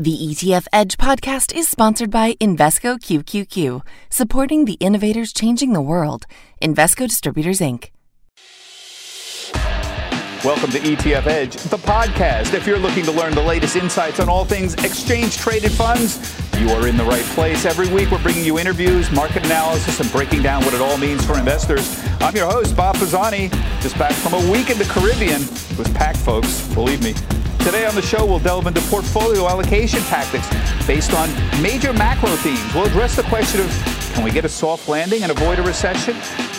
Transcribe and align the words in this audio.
The 0.00 0.16
ETF 0.16 0.68
Edge 0.72 0.96
podcast 0.96 1.52
is 1.52 1.68
sponsored 1.68 2.08
by 2.08 2.34
Invesco 2.34 3.00
QQQ, 3.00 3.82
supporting 4.10 4.64
the 4.64 4.74
innovators 4.74 5.32
changing 5.32 5.72
the 5.72 5.80
world. 5.80 6.24
Invesco 6.62 7.08
Distributors, 7.08 7.58
Inc. 7.58 7.90
Welcome 10.44 10.70
to 10.70 10.78
ETF 10.78 11.26
Edge, 11.26 11.56
the 11.56 11.78
podcast. 11.78 12.54
If 12.54 12.64
you're 12.64 12.78
looking 12.78 13.02
to 13.06 13.10
learn 13.10 13.34
the 13.34 13.42
latest 13.42 13.74
insights 13.74 14.20
on 14.20 14.28
all 14.28 14.44
things 14.44 14.74
exchange 14.74 15.36
traded 15.36 15.72
funds, 15.72 16.32
you 16.60 16.70
are 16.70 16.86
in 16.86 16.96
the 16.96 17.02
right 17.02 17.24
place. 17.34 17.64
Every 17.64 17.92
week, 17.92 18.12
we're 18.12 18.22
bringing 18.22 18.44
you 18.44 18.60
interviews, 18.60 19.10
market 19.10 19.44
analysis, 19.46 19.98
and 19.98 20.12
breaking 20.12 20.42
down 20.42 20.64
what 20.64 20.74
it 20.74 20.80
all 20.80 20.96
means 20.96 21.26
for 21.26 21.36
investors. 21.36 22.00
I'm 22.20 22.36
your 22.36 22.48
host, 22.48 22.76
Bob 22.76 22.94
Pisani, 22.94 23.48
just 23.80 23.98
back 23.98 24.12
from 24.12 24.34
a 24.34 24.52
week 24.52 24.70
in 24.70 24.78
the 24.78 24.84
Caribbean. 24.84 25.42
It 25.42 25.76
was 25.76 25.88
packed, 25.88 26.18
folks, 26.18 26.72
believe 26.72 27.02
me. 27.02 27.14
Today 27.68 27.84
on 27.84 27.94
the 27.94 28.00
show, 28.00 28.24
we'll 28.24 28.38
delve 28.38 28.66
into 28.66 28.80
portfolio 28.88 29.46
allocation 29.46 30.00
tactics 30.04 30.48
based 30.86 31.12
on 31.12 31.28
major 31.60 31.92
macro 31.92 32.30
themes. 32.36 32.74
We'll 32.74 32.86
address 32.86 33.14
the 33.14 33.24
question 33.24 33.60
of 33.60 33.70
can 34.14 34.24
we 34.24 34.30
get 34.30 34.46
a 34.46 34.48
soft 34.48 34.88
landing 34.88 35.22
and 35.22 35.30
avoid 35.30 35.58
a 35.58 35.62
recession? 35.62 36.16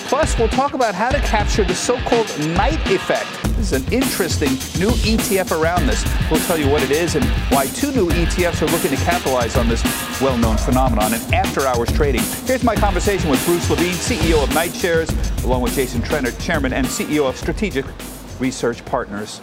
Plus, 0.07 0.37
we'll 0.37 0.49
talk 0.49 0.75
about 0.75 0.93
how 0.93 1.09
to 1.09 1.17
capture 1.21 1.63
the 1.63 1.73
so 1.73 1.97
called 2.01 2.27
night 2.49 2.79
effect. 2.91 3.25
This 3.57 3.71
is 3.71 3.87
an 3.87 3.91
interesting 3.91 4.49
new 4.79 4.91
ETF 5.01 5.59
around 5.59 5.87
this. 5.87 6.05
We'll 6.29 6.41
tell 6.41 6.59
you 6.59 6.69
what 6.69 6.83
it 6.83 6.91
is 6.91 7.15
and 7.15 7.25
why 7.49 7.65
two 7.65 7.91
new 7.91 8.09
ETFs 8.09 8.61
are 8.61 8.71
looking 8.71 8.91
to 8.91 9.03
capitalize 9.03 9.57
on 9.57 9.67
this 9.67 9.81
well 10.21 10.37
known 10.37 10.57
phenomenon 10.57 11.15
in 11.15 11.33
after 11.33 11.65
hours 11.65 11.91
trading. 11.91 12.21
Here's 12.45 12.63
my 12.63 12.75
conversation 12.75 13.31
with 13.31 13.43
Bruce 13.47 13.67
Lavine, 13.67 13.97
CEO 13.97 14.43
of 14.43 14.49
Nightshares, 14.49 15.43
along 15.43 15.63
with 15.63 15.73
Jason 15.73 16.03
Trennert, 16.03 16.39
Chairman 16.39 16.71
and 16.71 16.85
CEO 16.85 17.27
of 17.27 17.35
Strategas 17.35 18.39
Research 18.39 18.85
Partners. 18.85 19.41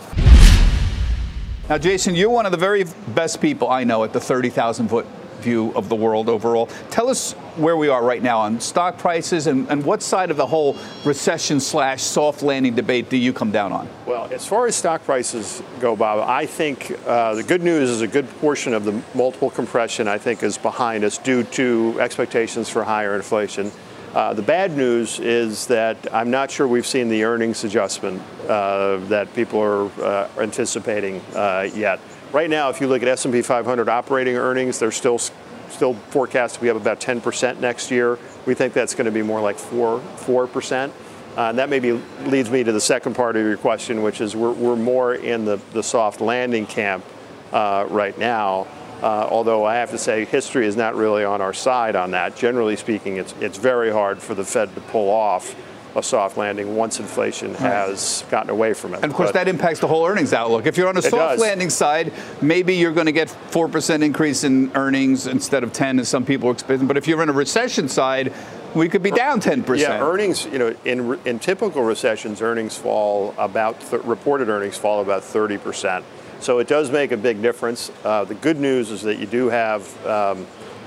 Now, 1.69 1.79
Jason, 1.79 2.15
you're 2.15 2.31
one 2.31 2.47
of 2.47 2.53
the 2.53 2.59
very 2.59 2.85
best 3.09 3.41
people 3.41 3.69
I 3.69 3.83
know 3.83 4.05
at 4.05 4.13
the 4.13 4.21
30,000 4.21 4.87
foot 4.87 5.05
view 5.41 5.73
of 5.75 5.89
the 5.89 5.97
world 5.97 6.29
overall. 6.29 6.67
Tell 6.91 7.09
us 7.09 7.33
where 7.57 7.77
we 7.77 7.89
are 7.89 8.05
right 8.05 8.23
now 8.23 8.39
on 8.39 8.61
stock 8.61 8.99
prices 8.99 9.49
and, 9.49 9.69
and 9.69 9.85
what 9.85 10.01
side 10.01 10.31
of 10.31 10.37
the 10.37 10.47
whole 10.47 10.77
recession 11.05 11.59
slash 11.59 12.05
soft 12.05 12.43
landing 12.43 12.77
debate 12.77 13.11
do 13.11 13.17
you 13.17 13.33
come 13.33 13.51
down 13.51 13.73
on? 13.73 13.89
Well, 14.07 14.29
as 14.33 14.47
far 14.47 14.69
as 14.69 14.77
stock 14.77 15.03
prices 15.05 15.61
go, 15.81 15.97
Bob, 15.97 16.29
I 16.29 16.47
think 16.47 16.97
uh, 17.05 17.35
the 17.35 17.43
good 17.43 17.65
news 17.65 17.91
is 17.91 18.01
a 18.01 18.07
good 18.07 18.29
portion 18.39 18.73
of 18.73 18.85
the 18.85 19.03
multiple 19.17 19.51
compression, 19.51 20.07
I 20.07 20.19
think, 20.19 20.45
is 20.45 20.57
behind 20.57 21.03
us 21.03 21.19
due 21.19 21.43
to 21.43 21.97
expectations 22.01 22.69
for 22.69 22.85
higher 22.85 23.17
inflation. 23.17 23.73
Uh, 24.17 24.33
the 24.33 24.41
bad 24.41 24.75
news 24.75 25.21
is 25.21 25.67
that 25.67 25.99
I'm 26.11 26.31
not 26.31 26.51
sure 26.51 26.67
we've 26.67 26.87
seen 26.87 27.11
the 27.11 27.25
earnings 27.25 27.65
adjustment 27.65 28.23
uh, 28.49 28.97
that 29.09 29.35
people 29.35 29.61
are 29.61 29.91
uh, 30.03 30.31
anticipating 30.39 31.21
uh, 31.35 31.69
yet. 31.75 32.01
Right 32.33 32.49
now, 32.49 32.71
if 32.71 32.81
you 32.81 32.87
look 32.87 33.03
at 33.03 33.09
S&P 33.09 33.43
500 33.43 33.91
operating 33.91 34.37
earnings, 34.37 34.79
they're 34.79 34.91
still 34.91 35.19
still 35.19 35.93
forecast 35.93 36.55
to 36.55 36.63
be 36.63 36.71
up 36.71 36.79
about 36.79 36.99
10% 36.99 37.61
next 37.61 37.91
year. 37.91 38.19
We 38.47 38.55
think 38.55 38.73
that's 38.73 38.95
going 38.95 39.05
to 39.05 39.11
be 39.11 39.21
more 39.21 39.43
like 39.43 39.59
four 39.59 40.01
four 40.01 40.47
percent. 40.47 40.95
Uh, 41.37 41.51
and 41.51 41.59
that 41.59 41.69
maybe 41.69 41.93
leads 42.25 42.51
me 42.51 42.65
to 42.65 42.73
the 42.73 42.81
second 42.81 43.17
part 43.17 43.37
of 43.37 43.43
your 43.43 43.59
question, 43.59 44.01
which 44.01 44.23
is 44.23 44.35
we're, 44.35 44.53
we're 44.53 44.77
more 44.77 45.15
in 45.15 45.45
the, 45.45 45.61
the 45.75 45.83
soft 45.83 46.23
landing 46.23 46.65
camp 46.65 47.05
uh, 47.53 47.85
right 47.91 48.17
now. 48.17 48.67
Uh, 49.03 49.29
although 49.31 49.65
I 49.65 49.77
have 49.77 49.91
to 49.91 49.99
say, 49.99 50.25
history 50.25 50.67
is 50.67 50.77
not 50.77 50.95
really 50.95 51.25
on 51.25 51.41
our 51.41 51.53
side 51.53 51.97
on 51.97 52.13
that. 52.13 52.37
Generally 52.37 52.77
speaking, 52.77 53.19
it's, 53.19 53.35
it's 53.41 53.59
very 53.59 53.91
hard 53.91 54.23
for 54.23 54.35
the 54.35 54.45
Fed 54.45 54.75
to 54.75 54.81
pull 54.81 55.11
off 55.11 55.55
a 55.97 56.03
soft 56.03 56.37
landing 56.37 56.77
once 56.77 57.01
inflation 57.01 57.55
has 57.55 58.25
gotten 58.31 58.51
away 58.51 58.75
from 58.75 58.93
it. 58.93 58.97
And 58.97 59.07
of 59.07 59.15
course, 59.15 59.29
but 59.29 59.45
that 59.45 59.49
impacts 59.49 59.81
the 59.81 59.87
whole 59.87 60.07
earnings 60.07 60.35
outlook. 60.35 60.67
If 60.67 60.77
you're 60.77 60.89
on 60.89 60.97
a 60.97 61.03
soft 61.03 61.15
does. 61.15 61.41
landing 61.41 61.71
side, 61.71 62.13
maybe 62.43 62.75
you're 62.75 62.93
going 62.93 63.07
to 63.07 63.13
get 63.13 63.29
4% 63.51 64.03
increase 64.03 64.45
in 64.45 64.71
earnings 64.75 65.27
instead 65.27 65.65
of 65.65 65.73
10 65.73 65.99
as 65.99 66.09
some 66.09 66.25
people 66.25 66.51
are 66.51 66.53
expecting. 66.53 66.87
But 66.87 66.99
if 66.99 67.09
you're 67.09 67.23
on 67.23 67.31
a 67.31 67.33
recession 67.33 67.89
side, 67.89 68.33
we 68.75 68.91
could 68.91 69.03
be 69.03 69.11
down 69.11 69.41
10%. 69.41 69.79
Yeah, 69.79 70.03
earnings, 70.03 70.45
you 70.45 70.59
know, 70.59 70.77
in, 70.85 71.19
in 71.25 71.39
typical 71.39 71.83
recessions, 71.83 72.43
earnings 72.43 72.77
fall 72.77 73.35
about, 73.39 73.81
th- 73.81 74.03
reported 74.03 74.51
earnings 74.51 74.77
fall 74.77 75.01
about 75.01 75.23
30%. 75.23 76.05
So 76.41 76.59
it 76.59 76.69
does 76.69 76.91
make 76.91 77.13
a 77.13 77.17
big 77.17 77.43
difference. 77.43 77.91
Uh, 78.05 78.25
the 78.25 78.35
good 78.35 78.59
news 78.59 78.91
is 78.91 79.03
that 79.03 79.19
you 79.19 79.27
do 79.27 79.49
have 79.49 80.07
um, 80.07 80.47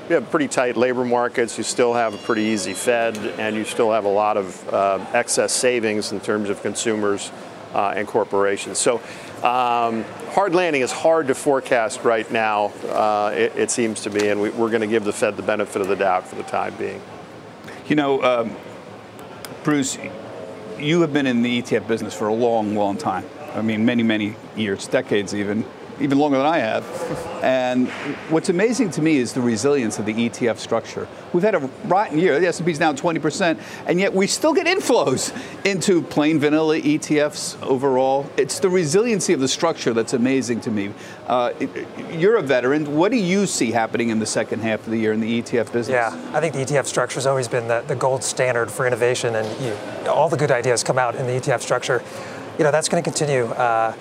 you 0.10 0.16
have 0.16 0.30
pretty 0.32 0.48
tight 0.48 0.76
labor 0.76 1.06
markets. 1.06 1.58
You 1.58 1.64
still 1.64 1.94
have 1.94 2.16
a 2.16 2.18
pretty 2.18 2.42
easy 2.42 2.74
Fed, 2.74 3.16
and 3.38 3.56
you 3.56 3.64
still 3.64 3.92
have 3.92 4.06
a 4.06 4.10
lot 4.10 4.38
of 4.38 4.74
uh, 4.74 5.06
excess 5.14 5.54
savings 5.54 6.12
in 6.12 6.20
terms 6.20 6.50
of 6.50 6.62
consumers 6.64 7.32
uh, 7.74 7.94
and 7.96 8.08
corporations. 8.08 8.80
So 8.80 8.96
um, 9.44 10.04
hard 10.32 10.56
landing 10.56 10.82
is 10.82 10.92
hard 10.92 11.28
to 11.28 11.36
forecast 11.36 12.04
right 12.04 12.30
now. 12.32 12.68
Uh, 12.88 13.32
it, 13.36 13.56
it, 13.56 13.72
seems 13.72 14.02
to 14.02 14.10
be, 14.10 14.30
and 14.30 14.42
we, 14.42 14.50
are 14.50 14.70
going 14.70 14.82
to 14.82 14.88
give 14.88 15.04
the 15.04 15.14
Fed 15.14 15.38
the 15.38 15.44
benefit 15.44 15.82
of 15.82 15.88
the 15.88 15.96
doubt 15.96 16.28
for 16.28 16.36
the 16.36 16.44
time 16.44 16.74
being. 16.76 17.02
You 17.88 17.96
know, 17.96 18.24
um, 18.24 18.56
Bruce, 19.64 20.00
you 20.80 21.02
have 21.02 21.14
been 21.14 21.28
in 21.28 21.44
the 21.44 21.62
ETF 21.62 21.88
business 21.88 22.16
for 22.16 22.28
a 22.28 22.34
long, 22.34 22.76
long 22.76 22.98
time. 22.98 23.26
I 23.56 23.62
mean, 23.62 23.86
many, 23.86 24.04
many 24.04 24.36
years, 24.56 24.88
decades 24.88 25.34
even, 25.34 25.66
even 26.00 26.18
longer 26.18 26.38
than 26.38 26.46
I 26.46 26.60
have. 26.60 26.86
And 27.44 27.88
what's 28.30 28.50
amazing 28.50 28.92
to 28.92 29.02
me 29.02 29.18
is 29.18 29.34
the 29.34 29.42
resilience 29.42 30.00
of 30.00 30.06
the 30.06 30.14
ETF 30.14 30.58
structure. 30.58 31.08
We've 31.34 31.44
had 31.44 31.56
a 31.56 31.70
rotten 31.86 32.20
year. 32.20 32.40
The 32.40 32.48
S&P 32.48 32.72
is 32.72 32.80
down 32.80 32.96
20%, 32.96 33.60
and 33.86 34.00
yet 34.00 34.14
we 34.14 34.28
still 34.28 34.54
get 34.54 34.68
inflows 34.68 35.34
into 35.66 36.02
plain 36.02 36.40
vanilla 36.40 36.80
ETFs 36.80 37.62
overall. 37.64 38.30
It's 38.38 38.60
the 38.60 38.70
resiliency 38.70 39.34
of 39.34 39.40
the 39.40 39.48
structure 39.48 39.94
that's 39.94 40.14
amazing 40.14 40.62
to 40.62 40.72
me. 40.72 40.94
Uh, 41.28 41.54
you're 42.12 42.38
a 42.38 42.42
veteran. 42.42 42.96
What 42.96 43.12
do 43.12 43.18
you 43.18 43.46
see 43.46 43.72
happening 43.72 44.10
in 44.10 44.20
the 44.20 44.26
second 44.26 44.62
half 44.62 44.86
of 44.86 44.92
the 44.92 44.98
year 44.98 45.14
in 45.14 45.22
the 45.22 45.42
ETF 45.42 45.72
business? 45.72 45.90
Yeah, 45.90 46.32
I 46.34 46.40
think 46.40 46.54
the 46.54 46.62
ETF 46.62 46.86
structure 46.86 47.16
has 47.16 47.28
always 47.28 47.48
been 47.48 47.68
the, 47.68 47.84
the 47.88 47.96
gold 47.96 48.24
standard 48.24 48.72
for 48.72 48.86
innovation, 48.86 49.36
and 49.36 49.48
you, 49.64 50.10
all 50.10 50.30
the 50.30 50.38
good 50.38 50.52
ideas 50.52 50.84
come 50.84 50.98
out 50.98 51.16
in 51.16 51.26
the 51.26 51.34
ETF 51.34 51.62
structure 51.62 52.04
you 52.60 52.66
know, 52.66 52.72
that's 52.72 52.90
going 52.90 53.02
to 53.02 53.10
continue. 53.10 53.46
Uh, 53.46 53.94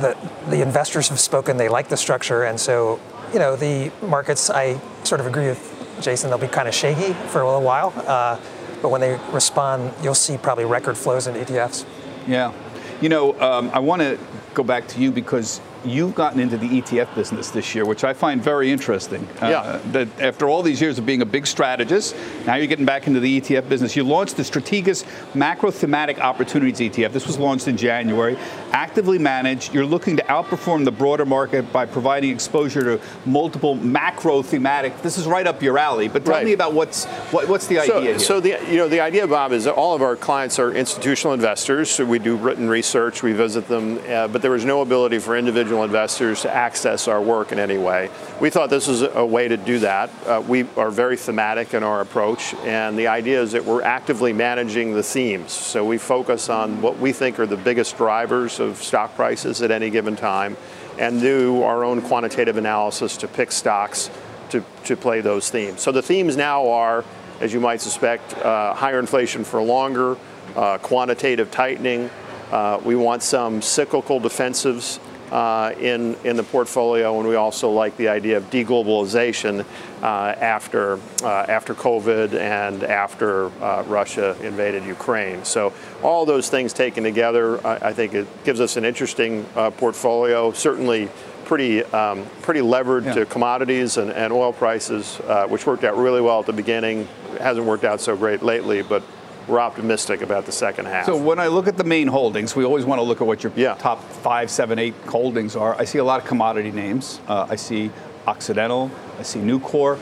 the, 0.00 0.16
the 0.48 0.60
investors 0.62 1.08
have 1.10 1.20
spoken, 1.20 1.56
they 1.56 1.68
like 1.68 1.88
the 1.88 1.96
structure, 1.96 2.42
and 2.42 2.58
so, 2.58 2.98
you 3.32 3.38
know, 3.38 3.54
the 3.54 3.92
markets, 4.04 4.50
I 4.50 4.80
sort 5.04 5.20
of 5.20 5.28
agree 5.28 5.46
with 5.46 5.68
Jason, 6.00 6.28
they'll 6.28 6.38
be 6.38 6.48
kind 6.48 6.66
of 6.66 6.74
shaky 6.74 7.12
for 7.28 7.40
a 7.40 7.46
little 7.46 7.62
while, 7.62 7.94
uh, 8.08 8.38
but 8.82 8.88
when 8.88 9.00
they 9.00 9.16
respond, 9.30 9.94
you'll 10.02 10.14
see 10.14 10.36
probably 10.36 10.64
record 10.64 10.98
flows 10.98 11.28
in 11.28 11.36
ETFs. 11.36 11.86
Yeah. 12.26 12.52
You 13.00 13.08
know, 13.08 13.40
um, 13.40 13.70
I 13.72 13.78
want 13.78 14.02
to 14.02 14.18
go 14.54 14.64
back 14.64 14.88
to 14.88 15.00
you 15.00 15.12
because 15.12 15.60
you've 15.84 16.14
gotten 16.14 16.40
into 16.40 16.56
the 16.56 16.68
ETF 16.68 17.14
business 17.14 17.50
this 17.50 17.74
year, 17.74 17.84
which 17.84 18.04
I 18.04 18.12
find 18.12 18.42
very 18.42 18.70
interesting. 18.70 19.26
Uh, 19.40 19.48
yeah. 19.48 19.80
that 19.92 20.20
after 20.20 20.48
all 20.48 20.62
these 20.62 20.80
years 20.80 20.98
of 20.98 21.06
being 21.06 21.22
a 21.22 21.26
big 21.26 21.46
strategist, 21.46 22.14
now 22.46 22.54
you're 22.54 22.66
getting 22.66 22.84
back 22.84 23.06
into 23.06 23.20
the 23.20 23.40
ETF 23.40 23.68
business. 23.68 23.96
You 23.96 24.04
launched 24.04 24.36
the 24.36 24.42
Strategas 24.42 25.04
Macro 25.34 25.70
Thematic 25.70 26.18
Opportunities 26.20 26.78
ETF. 26.78 27.12
This 27.12 27.26
was 27.26 27.38
launched 27.38 27.68
in 27.68 27.76
January. 27.76 28.36
Actively 28.72 29.18
managed, 29.18 29.74
you're 29.74 29.86
looking 29.86 30.16
to 30.16 30.22
outperform 30.24 30.84
the 30.84 30.92
broader 30.92 31.26
market 31.26 31.72
by 31.72 31.86
providing 31.86 32.30
exposure 32.30 32.82
to 32.82 33.00
multiple 33.26 33.74
macro 33.74 34.42
thematic. 34.42 35.02
This 35.02 35.18
is 35.18 35.26
right 35.26 35.46
up 35.46 35.62
your 35.62 35.78
alley. 35.78 36.08
But 36.08 36.24
tell 36.24 36.34
right. 36.34 36.44
me 36.44 36.52
about 36.52 36.72
what's 36.72 37.04
what, 37.32 37.48
what's 37.48 37.66
the 37.66 37.76
so, 37.76 37.98
idea. 37.98 38.10
Here? 38.10 38.18
So 38.18 38.40
the 38.40 38.58
you 38.70 38.76
know 38.76 38.88
the 38.88 39.00
idea, 39.00 39.26
Bob, 39.26 39.52
is 39.52 39.64
that 39.64 39.74
all 39.74 39.94
of 39.94 40.02
our 40.02 40.16
clients 40.16 40.58
are 40.58 40.72
institutional 40.72 41.34
investors. 41.34 41.90
So 41.90 42.04
we 42.04 42.18
do 42.18 42.36
written 42.36 42.68
research, 42.68 43.22
we 43.22 43.32
visit 43.32 43.68
them, 43.68 43.98
uh, 44.08 44.28
but 44.28 44.42
there 44.42 44.50
was 44.50 44.64
no 44.64 44.80
ability 44.82 45.18
for 45.18 45.36
individual 45.36 45.71
individual 45.72 45.84
investors 45.84 46.42
to 46.42 46.54
access 46.54 47.08
our 47.08 47.20
work 47.20 47.50
in 47.50 47.58
any 47.58 47.78
way. 47.78 48.10
We 48.40 48.50
thought 48.50 48.68
this 48.68 48.86
was 48.86 49.02
a 49.02 49.24
way 49.24 49.48
to 49.48 49.56
do 49.56 49.78
that. 49.78 50.10
Uh, 50.26 50.42
we 50.46 50.66
are 50.76 50.90
very 50.90 51.16
thematic 51.16 51.72
in 51.72 51.82
our 51.82 52.02
approach, 52.02 52.54
and 52.64 52.98
the 52.98 53.06
idea 53.06 53.40
is 53.40 53.52
that 53.52 53.64
we're 53.64 53.82
actively 53.82 54.34
managing 54.34 54.92
the 54.92 55.02
themes. 55.02 55.52
So 55.52 55.84
we 55.84 55.96
focus 55.96 56.50
on 56.50 56.82
what 56.82 56.98
we 56.98 57.12
think 57.12 57.38
are 57.38 57.46
the 57.46 57.56
biggest 57.56 57.96
drivers 57.96 58.60
of 58.60 58.82
stock 58.82 59.14
prices 59.16 59.62
at 59.62 59.70
any 59.70 59.88
given 59.88 60.14
time, 60.14 60.56
and 60.98 61.20
do 61.20 61.62
our 61.62 61.84
own 61.84 62.02
quantitative 62.02 62.58
analysis 62.58 63.16
to 63.18 63.28
pick 63.28 63.50
stocks 63.50 64.10
to, 64.50 64.62
to 64.84 64.94
play 64.94 65.22
those 65.22 65.48
themes. 65.48 65.80
So 65.80 65.90
the 65.90 66.02
themes 66.02 66.36
now 66.36 66.68
are, 66.68 67.02
as 67.40 67.54
you 67.54 67.60
might 67.60 67.80
suspect, 67.80 68.36
uh, 68.36 68.74
higher 68.74 68.98
inflation 68.98 69.42
for 69.42 69.62
longer, 69.62 70.18
uh, 70.54 70.76
quantitative 70.78 71.50
tightening. 71.50 72.10
Uh, 72.50 72.78
we 72.84 72.94
want 72.94 73.22
some 73.22 73.62
cyclical 73.62 74.20
defensives 74.20 75.00
uh, 75.32 75.72
in, 75.80 76.14
in 76.24 76.36
the 76.36 76.42
portfolio, 76.42 77.18
and 77.18 77.26
we 77.26 77.36
also 77.36 77.70
like 77.70 77.96
the 77.96 78.08
idea 78.08 78.36
of 78.36 78.50
deglobalization 78.50 79.64
uh, 80.02 80.06
after, 80.06 81.00
uh, 81.22 81.46
after 81.48 81.74
COVID 81.74 82.34
and 82.34 82.84
after 82.84 83.46
uh, 83.62 83.82
Russia 83.86 84.36
invaded 84.42 84.84
Ukraine. 84.84 85.42
So 85.44 85.72
all 86.02 86.26
those 86.26 86.50
things 86.50 86.74
taken 86.74 87.02
together, 87.02 87.66
I, 87.66 87.88
I 87.88 87.92
think 87.94 88.12
it 88.12 88.26
gives 88.44 88.60
us 88.60 88.76
an 88.76 88.84
interesting 88.84 89.46
uh, 89.56 89.70
portfolio. 89.70 90.52
Certainly 90.52 91.08
pretty 91.44 91.82
um, 91.84 92.24
pretty 92.42 92.60
levered 92.60 93.04
yeah. 93.04 93.14
to 93.14 93.26
commodities 93.26 93.96
and, 93.96 94.10
and 94.12 94.32
oil 94.32 94.52
prices, 94.52 95.18
uh, 95.20 95.46
which 95.48 95.66
worked 95.66 95.84
out 95.84 95.96
really 95.96 96.20
well 96.20 96.40
at 96.40 96.46
the 96.46 96.52
beginning. 96.52 97.08
It 97.34 97.40
hasn't 97.40 97.66
worked 97.66 97.84
out 97.84 98.00
so 98.00 98.16
great 98.16 98.42
lately, 98.42 98.82
but 98.82 99.02
we're 99.48 99.58
optimistic 99.60 100.22
about 100.22 100.46
the 100.46 100.52
second 100.52 100.86
half. 100.86 101.06
So 101.06 101.16
when 101.16 101.38
I 101.38 101.48
look 101.48 101.66
at 101.66 101.76
the 101.76 101.84
main 101.84 102.06
holdings, 102.08 102.54
we 102.56 102.64
always 102.64 102.84
want 102.84 102.98
to 103.00 103.02
look 103.02 103.20
at 103.20 103.26
what 103.26 103.42
your 103.42 103.52
Yeah. 103.56 103.74
top 103.74 104.02
five, 104.02 104.50
seven, 104.50 104.78
eight 104.78 104.94
holdings 105.08 105.56
are. 105.56 105.74
I 105.78 105.84
see 105.84 105.98
a 105.98 106.04
lot 106.04 106.20
of 106.20 106.26
commodity 106.26 106.70
names. 106.70 107.20
Uh, 107.28 107.46
I 107.50 107.56
see 107.56 107.90
Occidental. 108.26 108.90
I 109.18 109.22
see 109.24 109.40
Nucor. 109.40 109.98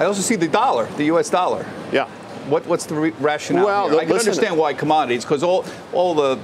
I 0.00 0.04
also 0.04 0.22
see 0.22 0.36
the 0.36 0.48
dollar, 0.48 0.86
the 0.96 1.04
U.S. 1.06 1.28
dollar. 1.30 1.66
yeah. 1.92 2.08
What, 2.48 2.66
what's 2.66 2.86
the 2.86 2.94
re- 2.94 3.12
rationale? 3.20 3.66
Well? 3.66 3.86
I 3.98 4.04
can 4.06 4.08
listen- 4.14 4.30
understand 4.30 4.56
why 4.56 4.72
commodities, 4.72 5.22
because 5.22 5.42
all 5.42 5.66
all 5.92 6.14
the 6.14 6.38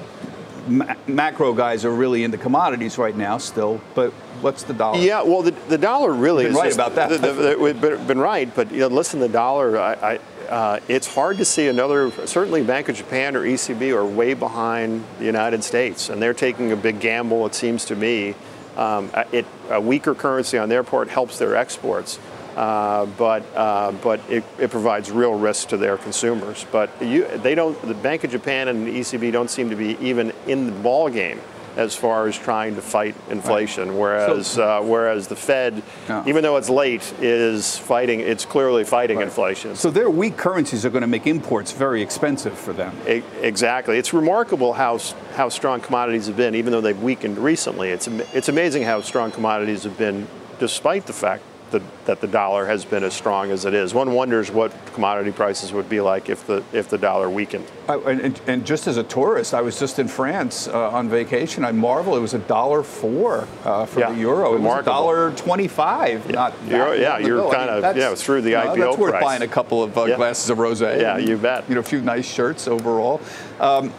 ma- 0.69 0.93
macro 1.07 1.55
guys 1.55 1.87
are 1.87 1.91
really 1.93 2.25
into 2.25 2.37
commodities 2.37 2.99
right 2.99 3.17
now 3.17 3.39
still. 3.39 3.81
But 3.95 4.13
what's 4.43 4.65
the 4.65 4.75
dollar? 4.75 4.99
Yeah, 4.99 5.23
well, 5.23 5.41
the, 5.41 5.53
the 5.71 5.79
dollar 5.79 6.13
really 6.13 6.45
is 6.45 6.55
right 6.55 6.65
just- 6.67 6.77
about 6.77 6.95
that. 6.97 7.09
the- 7.09 7.33
the- 7.33 7.57
we've 7.59 7.81
been, 7.81 8.07
been 8.07 8.19
right, 8.19 8.55
but 8.55 8.71
you 8.71 8.81
know, 8.81 8.89
listen, 8.89 9.19
the 9.19 9.31
dollar. 9.31 9.79
I, 9.79 9.93
I, 9.95 10.19
uh, 10.49 10.81
it's 10.89 11.13
hard 11.13 11.39
to 11.39 11.45
see 11.45 11.69
another. 11.69 12.11
Certainly, 12.27 12.65
Bank 12.65 12.89
of 12.89 12.97
Japan 12.97 13.37
or 13.37 13.43
ECB 13.43 13.95
are 13.95 14.05
way 14.05 14.35
behind 14.35 15.05
the 15.19 15.25
United 15.25 15.65
States, 15.65 16.09
and 16.09 16.21
they're 16.21 16.35
taking 16.35 16.73
a 16.73 16.77
big 16.77 17.01
gamble. 17.01 17.47
It 17.47 17.55
seems 17.55 17.85
to 17.87 17.97
me. 17.97 18.35
Um, 18.77 19.11
it, 19.33 19.47
a 19.71 19.81
weaker 19.81 20.15
currency 20.15 20.59
on 20.59 20.69
their 20.69 20.83
part 20.83 21.09
helps 21.09 21.39
their 21.39 21.55
exports, 21.55 22.19
uh, 22.57 23.07
but 23.07 23.45
uh, 23.55 23.93
but 23.93 24.21
it, 24.29 24.45
it 24.59 24.71
provides 24.71 25.11
real 25.11 25.39
risk 25.39 25.69
to 25.69 25.77
their 25.77 25.97
consumers. 25.97 26.67
But 26.73 26.91
you, 27.01 27.27
they 27.39 27.55
don't. 27.55 27.81
The 27.83 27.95
Bank 27.95 28.25
of 28.25 28.31
Japan 28.31 28.69
and 28.69 28.87
the 28.87 28.99
ECB 28.99 29.33
don't 29.33 29.51
seem 29.51 29.71
to 29.71 29.77
be 29.77 29.97
even 30.01 30.33
in 30.47 30.67
the 30.67 30.73
ball 30.73 31.09
game 31.09 31.41
as 31.77 31.95
far 31.97 32.27
as 32.29 32.39
trying 32.39 32.75
to 32.77 32.83
fight 32.83 33.15
inflation. 33.31 33.99
Whereas 33.99 34.59
uh, 34.59 34.81
whereas 34.83 35.29
the 35.29 35.37
Fed, 35.37 35.83
Yeah. 36.09 36.23
even 36.27 36.43
though 36.43 36.57
it's 36.57 36.71
late, 36.71 37.13
is 37.21 37.77
fighting. 37.79 38.21
It's 38.21 38.45
clearly 38.45 38.85
fighting 38.85 39.21
inflation. 39.21 39.77
So 39.77 39.91
their 39.91 40.11
weak 40.11 40.37
currencies 40.37 40.85
are 40.85 40.91
going 40.91 41.03
to 41.03 41.07
make 41.09 41.27
imports 41.27 41.73
very 41.73 42.03
expensive 42.03 42.57
for 42.59 42.73
them. 42.73 42.97
E- 43.09 43.23
Exactly. 43.43 43.99
It's 43.99 44.13
remarkable 44.13 44.73
how 44.75 44.99
how 45.35 45.49
strong 45.49 45.81
commodities 45.81 46.27
have 46.27 46.37
been, 46.37 46.55
even 46.55 46.73
though 46.73 46.81
they've 46.81 47.03
weakened 47.03 47.39
recently. 47.39 47.91
It's 47.91 48.07
it's 48.33 48.49
amazing 48.49 48.85
how 48.85 49.01
strong 49.01 49.31
commodities 49.33 49.85
have 49.85 49.99
been, 49.99 50.27
despite 50.59 51.07
the 51.07 51.13
fact 51.13 51.43
that, 51.75 51.83
that 52.07 52.21
the 52.21 52.27
dollar 52.27 52.65
has 52.67 52.85
been 52.85 53.05
as 53.05 53.13
strong 53.13 53.51
as 53.51 53.65
it 53.67 53.75
is. 53.75 53.93
One 53.93 54.13
wonders 54.13 54.51
what 54.51 54.73
commodity 54.95 55.33
prices 55.33 55.73
would 55.73 55.89
be 55.89 56.01
like 56.01 56.29
if 56.31 56.47
the 56.47 56.63
if 56.73 56.89
the 56.89 56.97
dollar 56.99 57.29
weakened. 57.29 57.67
I, 57.89 57.97
and, 57.97 58.41
and 58.47 58.65
just 58.65 58.87
as 58.87 58.97
a 58.97 59.03
tourist, 59.03 59.53
I 59.53 59.61
was 59.61 59.79
just 59.79 59.99
in 59.99 60.09
France 60.09 60.69
uh, 60.69 60.91
on 60.91 61.09
vacation. 61.09 61.65
I 61.65 61.73
marvel 61.73 62.17
it 62.17 62.21
was 62.21 62.33
a 62.35 62.39
dollar 62.39 62.83
four 62.83 63.47
uh, 63.65 63.85
for 63.87 64.01
Yeah, 64.01 64.13
the 64.13 64.21
euro. 64.21 64.55
It 64.55 64.61
was 64.61 64.81
a 64.81 64.83
dollar 64.85 65.33
twenty-five. 65.33 66.31
Not 66.31 66.55
You're- 66.67 66.79
that 66.79 67.01
yeah, 67.01 67.19
you're. 67.19 67.49
I 67.49 67.53
kind 67.55 67.67
mean, 67.67 67.77
of- 67.77 67.83
that's- 67.83 68.03
yeah, 68.03 68.15
through 68.15 68.43
the 68.43 68.53
know, 68.53 68.61
IPO 68.61 68.77
That's 68.79 68.97
worth 68.99 69.11
price. 69.11 69.23
buying 69.25 69.43
a 69.43 69.49
couple 69.49 69.83
of 69.83 69.99
uh, 69.99 70.05
Yeah. 70.05 70.17
glasses 70.17 70.49
of 70.51 70.59
rosé. 70.59 71.01
Yeah, 71.01 71.17
and, 71.19 71.29
you 71.29 71.37
bet. 71.37 71.69
You 71.69 71.75
know, 71.75 71.81
a 71.81 71.85
few 71.85 72.01
nice 72.01 72.27
shirts 72.27 72.67
overall. 72.69 73.21
Um, 73.61 73.93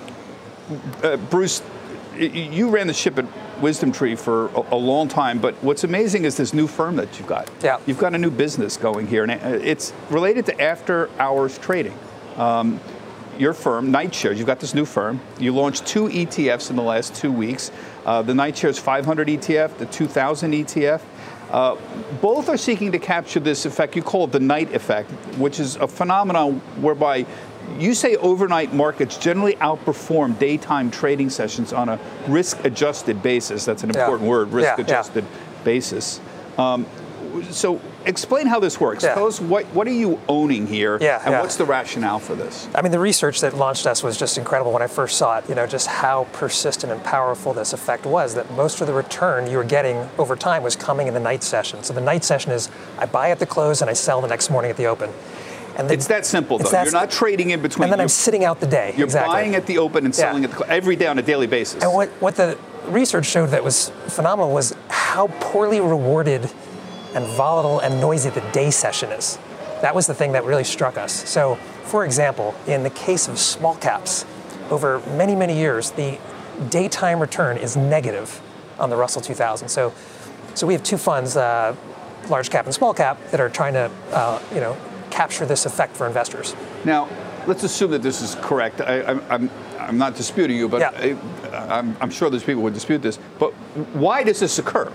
uh, 1.03 1.17
Bruce, 1.17 1.61
you 2.17 2.69
ran 2.69 2.87
the 2.87 2.93
ship 2.93 3.19
at 3.19 3.25
Wisdom 3.61 3.91
Tree 3.91 4.15
for 4.15 4.47
a, 4.47 4.65
a 4.71 4.75
long 4.75 5.07
time, 5.07 5.39
but 5.39 5.55
what's 5.63 5.83
amazing 5.83 6.25
is 6.25 6.37
this 6.37 6.53
new 6.53 6.67
firm 6.67 6.95
that 6.97 7.17
you've 7.17 7.27
got. 7.27 7.49
Yeah. 7.63 7.79
You've 7.85 7.97
got 7.97 8.13
a 8.13 8.17
new 8.17 8.31
business 8.31 8.77
going 8.77 9.07
here, 9.07 9.23
and 9.23 9.31
uh, 9.31 9.59
it's 9.63 9.93
related 10.09 10.45
to 10.47 10.61
after 10.61 11.09
hours 11.19 11.57
trading. 11.57 11.97
Um, 12.35 12.79
your 13.37 13.53
firm, 13.53 13.91
Nightshares, 13.91 14.37
you've 14.37 14.47
got 14.47 14.59
this 14.59 14.73
new 14.73 14.85
firm. 14.85 15.19
You 15.39 15.53
launched 15.53 15.85
two 15.85 16.07
ETFs 16.07 16.69
in 16.69 16.75
the 16.75 16.83
last 16.83 17.15
two 17.15 17.31
weeks. 17.31 17.71
Uh, 18.05 18.21
the 18.21 18.33
Nightshares 18.33 18.79
500 18.79 19.27
ETF, 19.27 19.77
the 19.77 19.85
2000 19.87 20.51
ETF. 20.51 21.01
Uh, 21.51 21.75
both 22.21 22.49
are 22.49 22.57
seeking 22.57 22.91
to 22.91 22.99
capture 22.99 23.39
this 23.39 23.65
effect. 23.65 23.95
You 23.95 24.01
call 24.01 24.25
it 24.25 24.31
the 24.31 24.39
night 24.39 24.73
effect, 24.73 25.11
which 25.37 25.59
is 25.59 25.75
a 25.75 25.87
phenomenon 25.87 26.59
whereby 26.81 27.25
you 27.79 27.93
say 27.93 28.15
overnight 28.17 28.73
markets 28.73 29.17
generally 29.17 29.55
outperform 29.55 30.37
daytime 30.39 30.89
trading 30.91 31.29
sessions 31.29 31.73
on 31.73 31.89
a 31.89 31.99
risk 32.27 32.63
adjusted 32.65 33.21
basis. 33.21 33.65
That's 33.65 33.83
an 33.83 33.91
Yeah. 33.93 34.01
important 34.01 34.29
word, 34.29 34.49
Yeah, 34.51 34.59
yeah. 34.59 34.69
risk 34.75 34.79
adjusted 34.79 35.25
basis. 35.63 36.19
Um, 36.57 36.85
so 37.51 37.81
explain 38.05 38.47
how 38.47 38.61
this 38.61 38.79
works. 38.79 39.03
Yeah. 39.03 39.13
Tell 39.13 39.27
us 39.27 39.41
what, 39.41 39.65
what 39.67 39.87
are 39.87 39.91
you 39.91 40.19
owning 40.29 40.67
here 40.67 40.97
Yeah, 41.01 41.21
and 41.25 41.33
yeah. 41.33 41.41
what's 41.41 41.57
the 41.57 41.65
rationale 41.65 42.19
for 42.19 42.33
this? 42.33 42.69
I 42.73 42.81
mean, 42.81 42.93
the 42.93 42.99
research 42.99 43.41
that 43.41 43.55
launched 43.57 43.85
us 43.85 44.03
was 44.03 44.15
just 44.15 44.37
incredible 44.37 44.71
when 44.71 44.81
I 44.81 44.87
first 44.87 45.17
saw 45.17 45.39
it. 45.39 45.49
You 45.49 45.55
know, 45.55 45.67
just 45.67 45.87
how 45.87 46.27
persistent 46.31 46.93
and 46.93 47.03
powerful 47.03 47.51
this 47.51 47.73
effect 47.73 48.05
was. 48.05 48.35
That 48.35 48.49
most 48.51 48.79
of 48.79 48.87
the 48.87 48.93
return 48.93 49.47
you 49.51 49.57
were 49.57 49.65
getting 49.65 50.07
over 50.17 50.37
time 50.37 50.63
was 50.63 50.77
coming 50.77 51.07
in 51.07 51.13
the 51.13 51.19
night 51.19 51.43
session. 51.43 51.83
So 51.83 51.93
the 51.93 51.99
night 51.99 52.23
session 52.23 52.53
is 52.53 52.69
I 52.97 53.05
buy 53.05 53.31
at 53.31 53.39
the 53.39 53.45
close 53.45 53.81
and 53.81 53.89
I 53.89 53.93
sell 53.93 54.21
the 54.21 54.29
next 54.29 54.49
morning 54.49 54.71
at 54.71 54.77
the 54.77 54.85
open. 54.85 55.09
And 55.77 55.89
the- 55.89 55.93
It's 55.93 56.07
that 56.07 56.25
simple, 56.25 56.57
though. 56.57 56.69
that 56.69 56.85
You're 56.85 56.93
not 56.93 57.11
trading 57.11 57.49
in 57.49 57.61
between. 57.61 57.83
And 57.83 57.91
then 57.93 57.99
I'm 57.99 58.07
sitting 58.07 58.45
out 58.45 58.59
the 58.59 58.67
day. 58.67 58.93
You're 58.95 59.05
exactly. 59.05 59.33
buying 59.33 59.55
at 59.55 59.65
the 59.65 59.77
open 59.77 60.05
and 60.05 60.13
Yeah. 60.13 60.25
selling 60.25 60.45
at 60.45 60.51
the 60.51 60.69
every 60.69 60.95
day 60.95 61.07
on 61.07 61.19
a 61.19 61.21
daily 61.21 61.47
basis. 61.47 61.83
And 61.83 61.93
what, 61.93 62.09
what 62.19 62.35
the 62.35 62.57
research 62.87 63.25
showed 63.25 63.47
that 63.47 63.63
was 63.63 63.91
phenomenal 64.07 64.51
was 64.51 64.75
how 64.89 65.27
poorly 65.39 65.81
rewarded 65.81 66.49
and 67.13 67.25
volatile 67.27 67.79
and 67.79 67.99
noisy 67.99 68.29
the 68.29 68.41
day 68.51 68.71
session 68.71 69.11
is. 69.11 69.37
That 69.81 69.93
was 69.95 70.07
the 70.07 70.13
thing 70.13 70.31
that 70.33 70.43
really 70.45 70.63
struck 70.63 70.97
us. 70.97 71.11
So, 71.29 71.55
for 71.83 72.05
example, 72.05 72.55
in 72.67 72.83
the 72.83 72.89
case 72.89 73.27
of 73.27 73.37
small 73.39 73.75
caps, 73.75 74.25
over 74.69 74.99
many, 75.15 75.35
many 75.35 75.57
years, 75.57 75.91
the 75.91 76.17
daytime 76.69 77.19
return 77.19 77.57
is 77.57 77.75
negative 77.75 78.41
on 78.79 78.89
the 78.89 78.95
Russell 78.95 79.21
2000. 79.21 79.67
So, 79.69 79.93
so 80.53 80.65
we 80.65 80.73
have 80.73 80.83
two 80.83 80.97
funds, 80.97 81.37
uh, 81.37 81.75
large 82.29 82.49
cap 82.49 82.65
and 82.65 82.73
small 82.73 82.93
cap, 82.93 83.17
that 83.31 83.39
are 83.39 83.49
trying 83.49 83.73
to, 83.73 83.91
uh, 84.11 84.39
you 84.53 84.61
know, 84.61 84.75
capture 85.09 85.45
this 85.45 85.65
effect 85.65 85.95
for 85.95 86.07
investors. 86.07 86.55
Now, 86.83 87.09
let's 87.47 87.63
assume 87.63 87.91
that 87.91 88.01
this 88.01 88.21
is 88.21 88.35
correct. 88.35 88.81
I, 88.81 89.03
I'm, 89.03 89.21
I'm, 89.29 89.49
I'm 89.79 89.97
not 89.97 90.15
disputing 90.15 90.57
you, 90.57 90.67
but 90.67 90.81
Yeah. 90.81 91.17
I, 91.51 91.79
I'm, 91.79 91.95
I'm 92.01 92.09
sure 92.09 92.29
there's 92.29 92.43
people 92.43 92.55
who 92.55 92.61
would 92.61 92.73
dispute 92.73 93.01
this. 93.01 93.19
But 93.39 93.53
why 93.93 94.23
does 94.23 94.39
this 94.39 94.59
occur? 94.59 94.91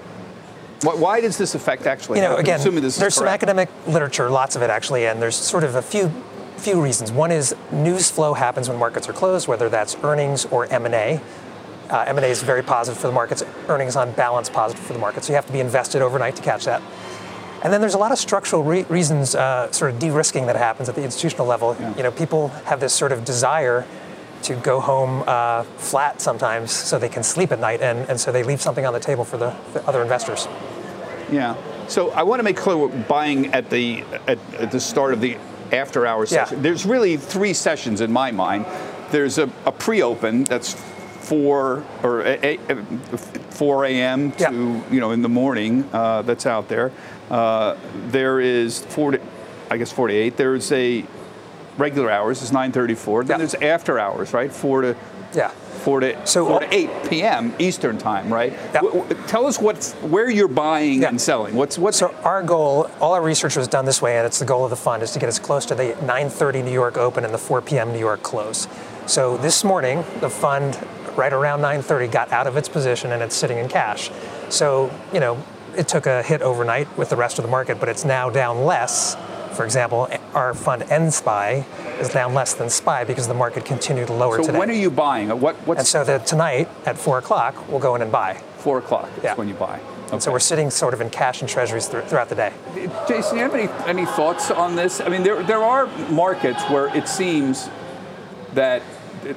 Why, 0.83 0.95
why 0.95 1.21
does 1.21 1.37
this 1.37 1.55
effect 1.55 1.87
actually 1.87 2.19
you 2.19 2.23
know, 2.23 2.31
happen? 2.31 2.45
again, 2.45 2.61
assuming 2.61 2.83
this 2.83 2.97
there's 2.97 3.15
some 3.15 3.29
academic 3.29 3.69
literature, 3.87 4.31
lots 4.31 4.57
of 4.57 4.63
it 4.63 4.71
actually, 4.71 5.07
and 5.07 5.21
there's 5.21 5.37
sort 5.37 5.65
of 5.65 5.75
a 5.75 5.83
few 5.83 6.11
few 6.57 6.81
reasons. 6.81 7.11
One 7.11 7.33
is 7.33 7.55
news 7.73 8.11
flow 8.11 8.35
happens 8.35 8.69
when 8.69 8.79
markets 8.79 9.09
are 9.09 9.15
closed, 9.15 9.49
whether 9.49 9.69
that's 9.69 9.97
earnings 10.03 10.45
or 10.47 10.67
M&A. 10.67 11.21
Uh, 11.89 12.05
M&A 12.07 12.27
is 12.27 12.43
very 12.43 12.63
positive 12.63 13.01
for 13.01 13.07
the 13.07 13.13
markets. 13.13 13.43
Earnings 13.69 13.97
on 13.97 14.13
balance 14.13 14.51
positive 14.51 14.85
for 14.85 14.93
the 14.93 14.99
markets. 14.99 15.27
So 15.27 15.33
you 15.33 15.37
have 15.37 15.47
to 15.47 15.53
be 15.53 15.61
invested 15.61 16.03
overnight 16.03 16.37
to 16.37 16.43
catch 16.43 16.67
that. 16.67 16.83
And 17.63 17.73
then 17.73 17.81
there's 17.81 17.95
a 17.95 17.99
lot 17.99 18.11
of 18.13 18.19
structural 18.19 18.63
re- 18.63 18.85
reasons, 18.89 19.35
uh, 19.35 19.71
sort 19.71 19.93
of 19.93 19.99
de-risking 19.99 20.47
that 20.47 20.57
happens 20.57 20.89
at 20.89 20.95
the 20.95 21.03
institutional 21.05 21.47
level. 21.47 21.77
You 21.97 22.03
know, 22.03 22.11
people 22.11 22.49
have 22.65 22.81
this 22.81 22.93
sort 22.95 23.13
of 23.13 23.25
desire 23.25 23.87
to 24.45 24.55
go 24.57 24.81
home 24.81 25.23
uh, 25.27 25.65
flat 25.77 26.23
sometimes 26.23 26.71
so 26.73 26.99
they 26.99 27.11
can 27.11 27.23
sleep 27.23 27.53
at 27.53 27.61
night, 27.61 27.83
and, 27.83 28.09
and 28.09 28.19
so 28.19 28.33
they 28.33 28.43
leave 28.43 28.63
something 28.63 28.87
on 28.87 28.95
the 28.95 29.01
table 29.01 29.25
for 29.25 29.37
the, 29.37 29.55
the 29.75 29.87
other 29.87 30.01
investors. 30.01 30.49
Yeah. 31.31 31.55
So 31.89 32.11
I 32.13 32.23
want 32.23 32.39
to 32.39 32.45
make 32.45 32.57
clear 32.57 32.77
what 32.77 33.07
buying 33.09 33.53
at 33.53 33.69
the 33.69 34.05
at, 34.27 34.39
at 34.55 34.71
the 34.71 34.81
start 34.81 35.13
of 35.13 35.21
the 35.21 35.37
after 35.73 36.07
hours 36.07 36.33
Yeah. 36.33 36.45
session. 36.45 36.63
There's 36.63 36.87
really 36.87 37.17
three 37.17 37.53
sessions 37.53 38.01
in 38.01 38.11
my 38.11 38.31
mind. 38.31 38.65
There's 39.11 39.39
a, 39.39 39.51
a 39.67 39.73
pre-open 39.73 40.45
that's 40.45 40.75
four 41.31 41.85
or 42.03 42.23
a, 42.23 42.59
a, 42.69 42.77
4 43.51 43.85
a.m. 43.85 44.33
to 44.33 44.43
Yeah. 44.43 44.51
you 44.91 44.99
know 45.01 45.13
in 45.13 45.23
the 45.23 45.29
morning 45.29 45.89
uh, 45.93 46.23
that's 46.23 46.45
out 46.45 46.67
there. 46.69 46.91
Uh, 47.31 47.77
there 48.09 48.41
is 48.41 48.81
four 48.81 49.13
to 49.13 49.21
I 49.71 49.77
guess 49.77 49.93
48. 49.93 50.37
There's 50.37 50.73
a 50.73 51.05
regular 51.79 52.11
hours 52.11 52.43
is 52.43 52.51
9:34. 52.51 53.23
Then 53.27 53.35
Yeah. 53.35 53.37
there's 53.39 53.55
after 53.55 54.01
hours, 54.01 54.33
right? 54.35 54.53
Four 54.53 54.83
to 54.83 54.97
Yeah. 55.33 55.51
four 55.85 56.01
to 56.01 56.17
So- 56.27 56.47
four 56.47 56.59
to 56.61 56.75
eight 56.75 56.91
p.m. 57.09 57.55
Eastern 57.61 57.97
time, 57.97 58.33
right? 58.35 58.53
Yeah. 58.75 58.81
W- 58.81 59.03
w- 59.05 59.17
tell 59.29 59.47
us 59.47 59.61
what's 59.61 59.93
where 60.03 60.29
you're 60.29 60.49
buying 60.67 61.03
Yeah. 61.03 61.11
and 61.11 61.21
selling. 61.21 61.55
What's 61.55 61.79
what's 61.79 61.99
So 61.99 62.13
our 62.25 62.43
goal, 62.43 62.91
all 63.01 63.13
our 63.15 63.23
research 63.23 63.55
was 63.57 63.69
done 63.69 63.85
this 63.85 64.03
way, 64.03 64.17
and 64.19 64.27
it's 64.27 64.41
the 64.41 64.45
goal 64.55 64.65
of 64.65 64.71
the 64.71 64.83
fund, 64.89 65.05
is 65.05 65.13
to 65.13 65.21
get 65.21 65.29
as 65.29 65.39
close 65.39 65.65
to 65.67 65.77
the 65.77 65.95
9:30 66.05 66.61
New 66.65 66.73
York 66.83 66.99
open 66.99 67.25
and 67.25 67.33
the 67.33 67.39
4 67.49 67.61
p.m. 67.63 67.93
New 67.93 68.01
York 68.01 68.25
close. 68.25 68.67
So 69.07 69.37
this 69.37 69.63
morning, 69.65 70.05
the 70.21 70.31
fund, 70.31 70.77
right 71.17 71.33
around 71.33 71.61
9:30, 71.61 72.07
got 72.11 72.33
out 72.33 72.47
of 72.47 72.57
its 72.57 72.69
position 72.69 73.13
and 73.13 73.23
it's 73.23 73.35
sitting 73.37 73.59
in 73.59 73.69
cash. 73.69 74.11
So 74.49 74.91
you 75.13 75.21
know, 75.21 75.39
it 75.77 75.89
took 75.89 76.07
a 76.07 76.23
hit 76.23 76.43
overnight 76.43 76.89
with 76.99 77.11
the 77.11 77.17
rest 77.17 77.39
of 77.39 77.45
the 77.45 77.51
market, 77.51 77.79
but 77.81 77.89
it's 77.89 78.05
now 78.05 78.31
down 78.31 78.65
less. 78.65 79.17
For 79.53 79.65
example, 79.65 80.09
our 80.33 80.55
fund 80.55 80.83
NSPY 80.85 81.65
is 82.01 82.09
down 82.09 82.35
less 82.35 82.55
than 82.55 82.71
SPY 82.71 83.05
because 83.05 83.27
the 83.29 83.35
market 83.35 83.65
continued 83.65 84.09
lower 84.09 84.37
so 84.39 84.45
today. 84.45 84.59
when 84.59 84.71
are 84.71 84.75
you 84.75 84.91
buying? 84.91 85.31
Uh, 85.31 85.35
what 85.37 85.57
and 85.77 85.87
so 85.87 86.05
that 86.05 86.25
tonight 86.27 86.69
at 86.87 86.97
4 86.97 87.19
o'clock, 87.19 87.69
we'll 87.69 87.81
go 87.81 87.95
in 87.97 88.03
and 88.03 88.13
buy. 88.13 88.41
four 88.59 88.79
o'clock? 88.79 89.09
That's 89.17 89.25
Yeah. 89.25 89.35
when 89.35 89.49
you 89.49 89.55
buy. 89.55 89.81
And 90.13 90.23
so 90.23 90.31
we're 90.31 90.39
sitting 90.39 90.71
sort 90.71 90.93
of 90.93 91.01
in 91.01 91.09
cash 91.09 91.41
and 91.41 91.49
treasuries 91.49 91.87
thr- 91.87 92.01
throughout 92.01 92.29
the 92.29 92.35
day. 92.35 92.53
Jason, 93.09 93.39
you 93.39 93.43
have 93.45 93.55
any 93.55 93.69
any 93.87 94.05
thoughts 94.07 94.51
on 94.51 94.77
this? 94.77 95.01
I 95.01 95.09
mean, 95.09 95.23
there 95.23 95.43
there 95.43 95.63
are 95.63 95.87
markets 96.11 96.63
where 96.65 96.95
it 96.97 97.09
seems 97.09 97.71
that 98.55 98.83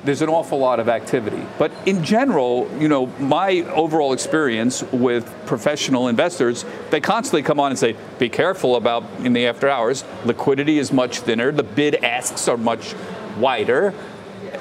there's 0.04 0.22
an 0.22 0.30
awful 0.30 0.58
lot 0.60 0.80
of 0.80 0.88
activity. 0.88 1.44
But 1.58 1.72
in 1.86 2.04
general, 2.04 2.70
you 2.80 2.88
know, 2.88 3.08
my 3.20 3.62
overall 3.74 4.14
experience 4.14 4.84
with 4.92 5.32
professional 5.46 6.08
investors, 6.08 6.66
they 6.90 7.02
constantly 7.02 7.44
come 7.44 7.60
on 7.60 7.72
and 7.72 7.80
say, 7.80 7.96
be 8.20 8.30
careful 8.30 8.76
about 8.76 9.04
in 9.20 9.34
the 9.34 9.48
after 9.48 9.70
hours. 9.70 10.04
Liquidity 10.26 10.80
is 10.80 10.92
much 10.92 11.20
thinner. 11.20 11.52
The 11.52 11.64
bid 11.64 11.96
asks 11.96 12.48
are 12.48 12.58
much 12.58 12.96
wider. 13.38 13.94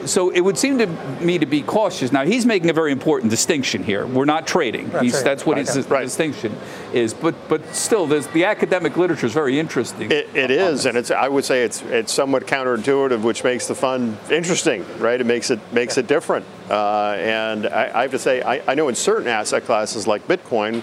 So 0.06 0.30
it 0.30 0.40
would 0.40 0.58
seem 0.58 0.78
to 0.78 0.86
me 1.20 1.38
to 1.38 1.46
be 1.46 1.62
cautious. 1.62 2.12
Now 2.12 2.24
he's 2.24 2.44
making 2.46 2.70
a 2.70 2.72
very 2.72 2.92
important 2.92 3.30
distinction 3.30 3.82
here. 3.82 4.06
We're 4.06 4.24
not 4.24 4.46
trading. 4.46 4.84
Not 4.90 5.00
trading. 5.00 5.24
That's 5.24 5.46
what 5.46 5.56
Right. 5.56 5.66
his 5.66 5.86
Right. 5.88 6.04
distinction 6.04 6.54
is. 6.92 7.14
But 7.14 7.34
but 7.48 7.74
still, 7.74 8.06
the 8.06 8.44
academic 8.44 8.96
literature 8.96 9.26
is 9.26 9.32
very 9.32 9.58
interesting. 9.58 10.10
It, 10.10 10.28
it 10.34 10.44
on 10.44 10.50
is, 10.50 10.82
this. 10.82 10.84
and 10.86 10.96
it's. 10.98 11.10
I 11.10 11.28
would 11.28 11.44
say 11.44 11.62
it's 11.62 11.82
it's 11.82 12.12
somewhat 12.12 12.46
counterintuitive, 12.46 13.20
which 13.22 13.44
makes 13.44 13.66
the 13.66 13.74
fund 13.74 14.16
interesting, 14.30 14.84
right? 14.98 15.20
It 15.20 15.24
makes 15.26 15.50
it 15.50 15.60
makes 15.72 15.98
it 15.98 16.06
different. 16.06 16.44
Uh, 16.70 17.16
and 17.18 17.66
I, 17.66 17.90
I 17.94 18.02
have 18.02 18.10
to 18.12 18.18
say, 18.18 18.42
I, 18.42 18.62
I 18.66 18.74
know 18.74 18.88
in 18.88 18.94
certain 18.94 19.28
asset 19.28 19.64
classes 19.66 20.06
like 20.06 20.26
Bitcoin, 20.26 20.82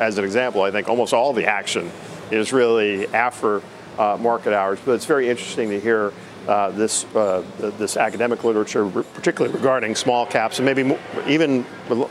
as 0.00 0.16
an 0.18 0.24
example, 0.24 0.62
I 0.62 0.70
think 0.70 0.88
almost 0.88 1.12
all 1.12 1.32
the 1.32 1.46
action 1.46 1.90
is 2.30 2.52
really 2.52 3.06
after 3.08 3.60
uh, 3.98 4.16
market 4.20 4.52
hours. 4.54 4.78
But 4.84 4.92
it's 4.92 5.04
very 5.06 5.28
interesting 5.28 5.70
to 5.70 5.78
hear. 5.80 6.12
Uh, 6.48 6.70
this 6.70 7.04
uh, 7.14 7.42
this 7.76 7.98
academic 7.98 8.42
literature, 8.42 8.88
particularly 9.12 9.54
regarding 9.54 9.94
small 9.94 10.24
caps 10.24 10.58
and 10.58 10.64
maybe 10.64 10.82
mo- 10.82 10.98
even 11.26 11.62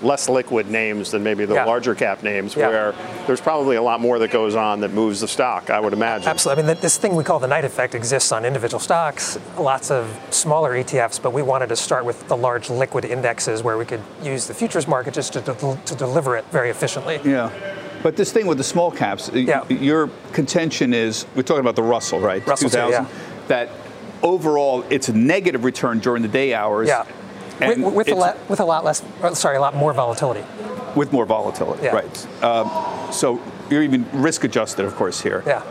less 0.03 0.29
liquid 0.29 0.69
names 0.69 1.09
than 1.09 1.23
maybe 1.23 1.43
the 1.43 1.55
Yeah. 1.55 1.65
larger 1.65 1.95
cap 1.95 2.21
names, 2.21 2.55
Yeah. 2.55 2.67
where 2.69 2.93
there's 3.25 3.41
probably 3.41 3.77
a 3.77 3.81
lot 3.81 3.99
more 3.99 4.19
that 4.19 4.29
goes 4.29 4.53
on 4.53 4.81
that 4.81 4.93
moves 4.93 5.21
the 5.21 5.27
stock. 5.27 5.71
I 5.71 5.79
would 5.79 5.91
imagine. 5.91 6.27
Absolutely. 6.29 6.65
I 6.65 6.67
mean, 6.67 6.77
this 6.81 6.97
thing 6.97 7.15
we 7.15 7.23
call 7.23 7.39
the 7.39 7.47
night 7.47 7.65
effect 7.65 7.95
exists 7.95 8.31
on 8.31 8.45
individual 8.45 8.79
stocks, 8.79 9.39
lots 9.57 9.89
of 9.89 10.07
smaller 10.29 10.75
ETFs, 10.75 11.17
but 11.19 11.33
we 11.33 11.41
wanted 11.41 11.69
to 11.69 11.75
start 11.75 12.05
with 12.05 12.27
the 12.27 12.37
large 12.37 12.69
liquid 12.69 13.05
indexes 13.05 13.63
where 13.63 13.75
we 13.75 13.85
could 13.85 14.01
use 14.21 14.45
the 14.45 14.53
futures 14.53 14.87
market 14.87 15.15
just 15.15 15.33
to, 15.33 15.41
del- 15.41 15.79
to 15.83 15.95
deliver 15.95 16.37
it 16.37 16.45
very 16.51 16.69
efficiently. 16.69 17.19
Yeah. 17.23 17.49
But 18.03 18.15
this 18.15 18.31
thing 18.31 18.45
with 18.45 18.59
the 18.59 18.63
small 18.63 18.91
caps, 18.91 19.31
Yeah. 19.33 19.63
your 19.69 20.11
contention 20.33 20.93
is 20.93 21.25
we're 21.35 21.41
talking 21.41 21.61
about 21.61 21.75
the 21.75 21.81
Russell, 21.81 22.19
right? 22.19 22.45
Russell 22.45 22.69
too, 22.69 22.77
yeah. 22.91 23.05
That 23.47 23.69
overall 24.23 24.83
it's 24.89 25.09
a 25.09 25.13
negative 25.13 25.63
return 25.63 25.99
during 25.99 26.21
the 26.21 26.27
day 26.27 26.53
hours. 26.53 26.87
Yeah. 26.87 27.05
And 27.59 27.83
With, 27.83 27.93
with, 27.95 28.07
a 28.09 28.15
lot, 28.15 28.37
with 28.49 28.59
a 28.59 28.65
lot 28.65 28.83
less, 28.85 29.03
uh, 29.23 29.33
sorry, 29.33 29.57
a 29.57 29.61
lot 29.61 29.75
more 29.75 29.91
volatility. 29.93 30.43
with 30.95 31.11
more 31.11 31.25
volatility, 31.25 31.83
Yeah. 31.83 31.95
right? 31.95 32.43
Um, 32.43 33.11
so 33.11 33.39
you're 33.69 33.81
even 33.83 34.05
risk 34.13 34.43
adjusted, 34.43 34.85
of 34.85 34.95
course, 34.95 35.21
here. 35.21 35.43
Yeah. 35.45 35.63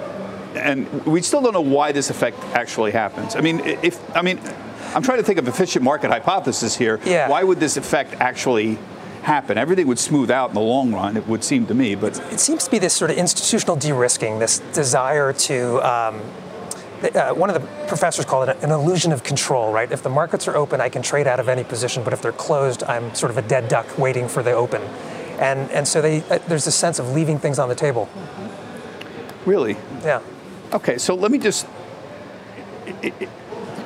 And 0.57 1.05
we 1.05 1.23
still 1.23 1.43
don't 1.43 1.53
know 1.53 1.61
why 1.61 1.93
this 1.93 2.11
effect 2.11 2.38
actually 2.55 2.91
happens. 2.93 3.37
I 3.37 3.41
mean, 3.41 3.61
if 3.61 3.99
I 4.17 4.23
mean, 4.23 4.41
I'm 4.95 5.03
trying 5.03 5.19
to 5.19 5.25
think 5.25 5.38
of 5.38 5.47
efficient 5.49 5.85
market 5.85 6.11
hypothesis 6.11 6.76
here. 6.76 6.99
Yeah. 7.05 7.29
Why 7.29 7.43
would 7.45 7.61
this 7.61 7.76
effect 7.76 8.15
actually 8.21 8.79
happen? 9.23 9.59
Everything 9.59 9.87
would 9.87 9.99
smooth 9.99 10.31
out 10.31 10.49
in 10.50 10.55
the 10.55 10.61
long 10.61 10.93
run, 10.95 11.17
it 11.17 11.26
would 11.29 11.45
seem 11.45 11.67
to 11.67 11.75
me. 11.75 11.95
But 11.95 12.19
It 12.33 12.41
seems 12.41 12.65
to 12.65 12.71
be 12.71 12.79
this 12.79 12.95
sort 12.95 13.11
of 13.11 13.17
institutional 13.19 13.76
de-risking, 13.76 14.38
this 14.38 14.59
desire 14.73 15.33
to. 15.33 15.87
Um, 15.88 16.21
uh, 17.03 17.33
one 17.35 17.50
of 17.50 17.61
the 17.61 17.67
professors 17.87 18.25
called 18.25 18.49
it 18.49 18.57
an 18.62 18.71
illusion 18.71 19.12
of 19.12 19.23
control, 19.23 19.73
right? 19.73 19.91
If 19.91 20.03
the 20.03 20.09
markets 20.11 20.49
are 20.49 20.57
open, 20.57 20.81
I 20.81 20.88
can 20.88 21.03
trade 21.03 21.26
out 21.26 21.41
of 21.41 21.49
any 21.49 21.65
position, 21.65 22.03
but 22.03 22.12
if 22.12 22.23
they're 22.23 22.33
closed, 22.33 22.83
I'm 22.85 23.15
sort 23.15 23.31
of 23.31 23.38
a 23.38 23.43
dead 23.43 23.69
duck 23.69 23.99
waiting 23.99 24.29
for 24.29 24.43
the 24.43 24.53
open. 24.53 24.83
And, 25.38 25.71
and 25.71 25.87
so 25.87 26.00
they, 26.00 26.23
uh, 26.31 26.38
there's 26.49 26.67
a 26.67 26.73
sense 26.73 26.99
of 26.99 27.11
leaving 27.12 27.38
things 27.38 27.59
on 27.59 27.69
the 27.69 27.75
table. 27.75 28.09
really, 29.45 29.76
Yeah. 30.05 30.21
Okay, 30.73 30.99
so 30.99 31.15
let 31.15 31.31
me 31.31 31.38
just. 31.38 31.67
i- 32.87 32.91
i- 33.05 33.12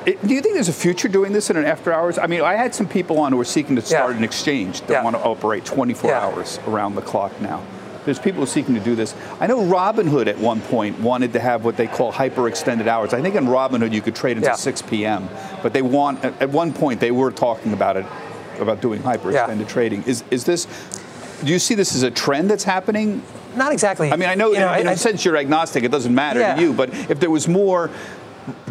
i- 0.07 0.17
do 0.25 0.33
you 0.33 0.41
think 0.41 0.55
there's 0.55 0.69
a 0.69 0.73
future 0.73 1.07
doing 1.07 1.31
this 1.33 1.51
in 1.51 1.57
an 1.57 1.65
after 1.65 1.93
hours? 1.93 2.17
I 2.17 2.25
mean, 2.25 2.41
I 2.41 2.55
had 2.55 2.73
some 2.73 2.87
people 2.87 3.19
on 3.19 3.31
who 3.31 3.39
are 3.39 3.45
seeking 3.45 3.75
to 3.75 3.81
start 3.83 4.11
Yeah. 4.11 4.17
an 4.17 4.23
exchange 4.23 4.81
that 4.81 4.89
Yeah. 4.93 5.03
want 5.03 5.15
to 5.15 5.21
operate 5.21 5.63
24 5.63 6.09
Yeah. 6.09 6.21
hours 6.25 6.59
around 6.67 6.95
the 6.95 7.01
clock 7.03 7.39
now. 7.39 7.59
There's 8.05 8.19
people 8.19 8.45
seeking 8.45 8.73
to 8.75 8.81
do 8.81 8.95
this. 8.95 9.13
I 9.39 9.47
know 9.47 9.59
Robinhood 9.61 10.27
at 10.27 10.37
one 10.37 10.61
point 10.61 10.99
wanted 10.99 11.33
to 11.33 11.39
have 11.39 11.63
what 11.63 11.77
they 11.77 11.87
call 11.87 12.11
hyper 12.11 12.47
extended 12.47 12.87
hours. 12.87 13.13
I 13.13 13.21
think 13.21 13.35
in 13.35 13.45
Robinhood 13.45 13.91
you 13.93 14.01
could 14.01 14.15
trade 14.15 14.37
until 14.37 14.51
Yeah. 14.53 14.55
6 14.55 14.81
p.m., 14.83 15.29
but 15.61 15.73
they 15.73 15.81
want 15.81 16.23
at 16.25 16.49
one 16.49 16.73
point 16.73 16.99
they 16.99 17.11
were 17.11 17.31
talking 17.31 17.73
about 17.73 17.97
it 17.97 18.05
about 18.59 18.81
doing 18.81 19.01
hyper 19.01 19.31
Yeah. 19.31 19.41
extended 19.41 19.67
trading. 19.69 20.03
Is 20.05 20.23
is 20.31 20.43
this? 20.45 20.67
Do 21.43 21.51
you 21.51 21.59
see 21.59 21.73
this 21.75 21.95
as 21.95 22.03
a 22.03 22.11
trend 22.11 22.49
that's 22.49 22.63
happening 22.63 23.23
Not 23.55 23.71
exactly. 23.73 24.11
I 24.11 24.15
mean, 24.15 24.29
I 24.29 24.35
know, 24.35 24.53
you 24.53 24.59
know, 24.59 24.71
in, 24.73 24.81
in 24.81 24.87
I- 24.87 24.91
a 24.93 24.97
sense 24.97 25.25
you're 25.25 25.35
agnostic, 25.37 25.83
it 25.83 25.91
doesn't 25.91 26.13
matter 26.15 26.39
Yeah. 26.39 26.55
to 26.55 26.61
you, 26.61 26.71
but 26.73 26.89
if 27.09 27.19
there 27.19 27.29
was 27.29 27.47
more 27.49 27.89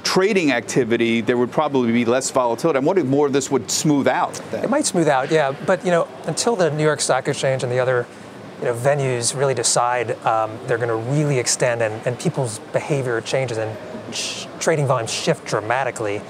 trading 0.02 0.52
activity, 0.52 1.20
there 1.20 1.37
would 1.37 1.52
probably 1.52 1.92
be 1.92 2.04
less 2.04 2.30
volatility. 2.30 2.78
I'm 2.78 2.84
wondering 2.84 3.08
more 3.08 3.26
of 3.26 3.32
this 3.32 3.50
would 3.50 3.70
smooth 3.70 4.08
out. 4.08 4.40
then. 4.50 4.64
It 4.64 4.70
might 4.70 4.87
smooth 4.87 5.06
out, 5.08 5.30
yeah. 5.30 5.52
But 5.66 5.84
you 5.84 5.90
know, 5.90 6.08
until 6.26 6.56
the 6.56 6.70
New 6.70 6.82
York 6.82 7.00
Stock 7.00 7.28
Exchange 7.28 7.62
and 7.62 7.70
the 7.70 7.78
other, 7.78 8.06
you 8.60 8.66
know, 8.66 8.74
venues 8.74 9.34
really 9.34 9.54
decide 9.54 10.22
um, 10.26 10.58
they're 10.66 10.76
going 10.76 10.88
to 10.88 11.12
really 11.12 11.38
extend 11.38 11.80
and, 11.80 12.06
and 12.06 12.18
people's 12.18 12.58
behavior 12.72 13.20
changes 13.22 13.56
and 13.56 13.76
sh- 14.14 14.46
trading 14.58 14.86
volumes 14.86 15.10
shift 15.10 15.46
dramatically. 15.46 16.20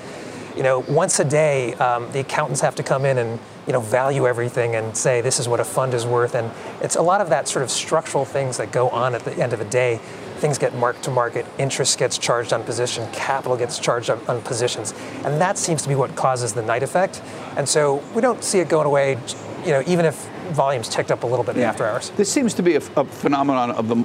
You 0.57 0.63
know, 0.63 0.81
once 0.81 1.19
a 1.19 1.25
day, 1.25 1.75
um, 1.75 2.11
the 2.13 2.21
accountants 2.21 2.61
have 2.61 2.77
to 2.77 2.83
come 2.83 3.05
in 3.05 3.19
and 3.19 3.39
you 3.67 3.73
know 3.73 3.81
value 3.81 4.27
everything 4.27 4.75
and 4.75 4.97
say 4.97 5.21
this 5.21 5.39
is 5.39 5.49
what 5.49 5.61
a 5.61 5.65
fund 5.65 5.95
is 5.95 6.07
worth, 6.07 6.35
and 6.35 6.51
it's 6.81 6.97
a 6.97 7.03
lot 7.03 7.21
of 7.21 7.29
that 7.31 7.49
sort 7.49 7.63
of 7.63 7.71
structural 7.71 8.25
things 8.25 8.57
that 8.59 8.73
go 8.73 8.89
on 8.91 9.15
at 9.15 9.25
the 9.25 9.37
end 9.37 9.53
of 9.53 9.61
a 9.61 9.65
day. 9.65 10.01
Things 10.39 10.57
get 10.57 10.75
marked 10.75 11.03
to 11.05 11.11
market, 11.11 11.47
interest 11.59 11.99
gets 11.99 12.17
charged 12.17 12.53
on 12.53 12.63
position, 12.65 13.11
capital 13.13 13.57
gets 13.57 13.79
charged 13.79 14.09
on, 14.09 14.21
on 14.27 14.41
positions, 14.43 14.93
and 15.25 15.41
that 15.41 15.59
seems 15.59 15.83
to 15.83 15.89
be 15.89 15.95
what 15.95 16.17
causes 16.17 16.53
the 16.53 16.63
night 16.63 16.83
effect. 16.83 17.23
And 17.57 17.69
so 17.69 17.97
we 18.15 18.21
don't 18.21 18.43
see 18.43 18.59
it 18.59 18.69
going 18.69 18.87
away, 18.87 19.19
you 19.65 19.71
know, 19.71 19.83
even 19.87 20.05
if 20.05 20.29
volumes 20.53 20.89
ticked 20.89 21.11
up 21.11 21.23
a 21.23 21.27
little 21.27 21.45
bit 21.45 21.57
Yeah. 21.57 21.69
after 21.71 21.87
hours. 21.87 22.11
This 22.17 22.31
seems 22.31 22.55
to 22.55 22.63
be 22.63 22.75
a, 22.75 22.83
a 22.97 23.05
phenomenon 23.05 23.71
of 23.71 23.89
the 23.89 24.05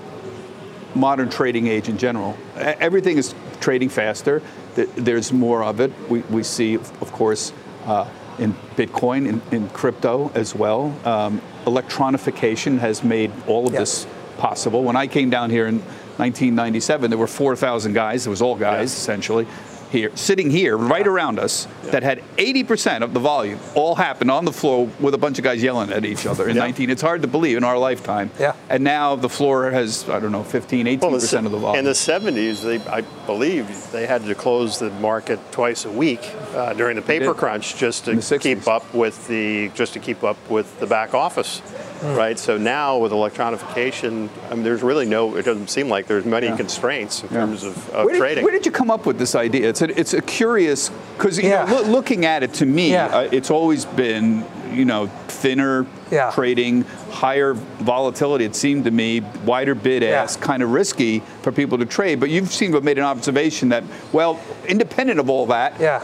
modern 0.93 1.29
trading 1.29 1.67
age 1.67 1.89
in 1.89 1.97
general. 1.97 2.37
Everything 2.55 3.17
is 3.17 3.35
trading 3.59 3.89
faster. 3.89 4.41
There's 4.75 5.33
more 5.33 5.63
of 5.63 5.79
it. 5.79 5.91
We, 6.09 6.19
we 6.21 6.43
see, 6.43 6.75
of 6.75 7.11
course, 7.11 7.51
uh, 7.85 8.07
in 8.39 8.53
Bitcoin, 8.75 9.27
in, 9.27 9.41
in 9.51 9.69
crypto 9.69 10.31
as 10.35 10.53
well. 10.55 10.93
Um, 11.05 11.41
electronification 11.65 12.79
has 12.79 13.03
made 13.03 13.31
all 13.47 13.67
of 13.67 13.73
Yeah. 13.73 13.79
this 13.79 14.07
possible. 14.37 14.83
When 14.83 14.95
I 14.95 15.07
came 15.07 15.29
down 15.29 15.49
here 15.49 15.67
in 15.67 15.79
1997, 16.17 17.09
there 17.09 17.17
were 17.17 17.27
4,000 17.27 17.93
guys. 17.93 18.25
It 18.27 18.29
was 18.29 18.41
all 18.41 18.55
guys, 18.55 18.91
Yeah. 18.93 18.97
essentially. 18.97 19.47
Here, 19.95 20.11
sitting 20.15 20.51
here, 20.51 20.75
right 20.75 21.07
around 21.07 21.39
us, 21.39 21.69
that 21.85 22.03
had 22.03 22.21
80% 22.35 23.01
of 23.01 23.13
the 23.13 23.19
volume, 23.21 23.59
all 23.75 23.95
happened 23.95 24.29
on 24.29 24.43
the 24.43 24.51
floor 24.51 24.89
with 24.99 25.13
a 25.13 25.17
bunch 25.17 25.37
of 25.37 25.45
guys 25.45 25.63
yelling 25.63 25.89
at 25.89 26.03
each 26.03 26.25
other 26.25 26.49
in 26.49 26.57
Yeah. 26.57 26.63
19. 26.63 26.89
It's 26.89 27.01
hard 27.01 27.21
to 27.21 27.29
believe 27.29 27.55
in 27.55 27.63
our 27.63 27.77
lifetime. 27.77 28.29
Yeah. 28.37 28.51
And 28.69 28.83
now 28.83 29.15
the 29.15 29.29
floor 29.29 29.71
has, 29.71 30.03
I 30.09 30.19
don't 30.19 30.33
know, 30.33 30.43
15, 30.43 30.85
18% 30.85 31.01
Well, 31.01 31.19
the- 31.19 31.37
of 31.45 31.51
the 31.53 31.57
volume. 31.59 31.79
In 31.79 31.85
the 31.85 31.95
70s, 31.95 32.61
they, 32.61 32.79
I 32.91 33.01
believe 33.25 33.67
they 33.93 34.05
had 34.05 34.25
to 34.25 34.35
close 34.35 34.79
the 34.79 34.89
market 34.89 35.39
twice 35.53 35.85
a 35.85 35.89
week 35.91 36.29
uh, 36.53 36.73
during 36.73 36.97
the 36.97 37.01
paper 37.01 37.33
crunch 37.33 37.77
just 37.77 38.03
to 38.03 38.37
keep 38.39 38.67
up 38.67 38.93
with 38.93 39.27
the 39.29 39.69
just 39.75 39.93
to 39.93 39.99
keep 39.99 40.25
up 40.25 40.37
with 40.49 40.77
the 40.81 40.87
back 40.87 41.13
office, 41.13 41.61
Hmm. 42.01 42.15
right? 42.15 42.37
So 42.37 42.57
now 42.57 42.97
with 42.97 43.11
electronification, 43.11 44.29
I 44.49 44.55
mean, 44.55 44.63
there's 44.63 44.83
really 44.83 45.05
no. 45.05 45.35
It 45.35 45.43
doesn't 45.45 45.69
seem 45.69 45.87
like 45.89 46.07
there's 46.07 46.25
many 46.25 46.47
constraints 46.55 47.23
in 47.23 47.29
terms 47.29 47.63
of, 47.63 47.77
of 47.89 48.05
where, 48.05 48.13
did, 48.13 48.19
trading. 48.19 48.43
where 48.43 48.51
did 48.53 48.65
you 48.65 48.71
come 48.71 48.91
up 48.91 49.05
with 49.05 49.17
this 49.17 49.35
idea? 49.35 49.69
It's 49.69 49.81
a, 49.81 49.99
it's 49.99 50.13
a 50.13 50.21
curious, 50.21 50.89
because 51.17 51.39
Yeah. 51.39 51.65
know, 51.65 51.81
loo- 51.81 51.91
looking 51.91 52.25
at 52.25 52.43
it 52.43 52.53
to 52.55 52.65
me, 52.65 52.91
Yeah. 52.91 53.05
uh, 53.07 53.29
it's 53.31 53.49
always 53.49 53.85
been, 53.85 54.43
you 54.73 54.85
know, 54.85 55.07
thinner 55.27 55.85
Yeah. 56.11 56.31
trading, 56.31 56.83
higher 57.11 57.53
volatility, 57.53 58.45
it 58.45 58.55
seemed 58.55 58.83
to 58.85 58.91
me, 58.91 59.21
wider 59.45 59.73
bid 59.75 60.03
ask, 60.03 60.39
kind 60.41 60.61
of 60.63 60.71
risky 60.71 61.21
for 61.43 61.51
people 61.51 61.77
to 61.77 61.85
trade. 61.85 62.19
But 62.19 62.29
you've 62.29 62.51
seemed 62.51 62.73
to 62.73 62.77
have 62.77 62.83
made 62.83 62.97
an 62.97 63.05
observation 63.05 63.69
that, 63.69 63.83
well, 64.11 64.39
independent 64.67 65.19
of 65.19 65.29
all 65.29 65.45
that, 65.47 65.75
Yeah. 65.79 66.03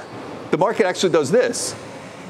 the 0.51 0.57
market 0.57 0.85
actually 0.85 1.11
does 1.11 1.31
this. 1.31 1.75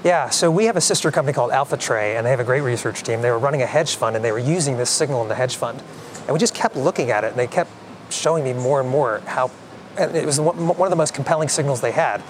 Yeah, 0.03 0.29
so 0.29 0.49
we 0.49 0.65
have 0.65 0.77
a 0.77 0.81
sister 0.81 1.11
company 1.11 1.33
called 1.33 1.51
AlphaTrAI, 1.51 2.17
and 2.17 2.25
they 2.25 2.31
have 2.31 2.39
a 2.39 2.43
great 2.43 2.61
research 2.61 3.03
team. 3.03 3.21
They 3.21 3.29
were 3.29 3.37
running 3.37 3.61
a 3.61 3.67
hedge 3.67 3.95
fund, 3.95 4.15
and 4.15 4.25
they 4.25 4.31
were 4.31 4.39
using 4.39 4.77
this 4.77 4.89
signal 4.89 5.21
in 5.21 5.27
the 5.27 5.35
hedge 5.35 5.57
fund. 5.57 5.83
And 6.21 6.29
we 6.31 6.39
just 6.39 6.55
kept 6.55 6.75
looking 6.75 7.11
at 7.11 7.23
it, 7.23 7.27
and 7.27 7.37
they 7.37 7.45
kept 7.45 7.69
showing 8.09 8.43
me 8.43 8.53
more 8.53 8.79
and 8.79 8.89
more 8.89 9.19
how, 9.27 9.51
and 9.97 10.15
it 10.15 10.25
was 10.25 10.39
one 10.39 10.57
of 10.59 10.89
the 10.89 10.95
most 10.95 11.13
compelling 11.13 11.49
signals 11.49 11.81
they 11.81 11.91
had. 11.91 12.23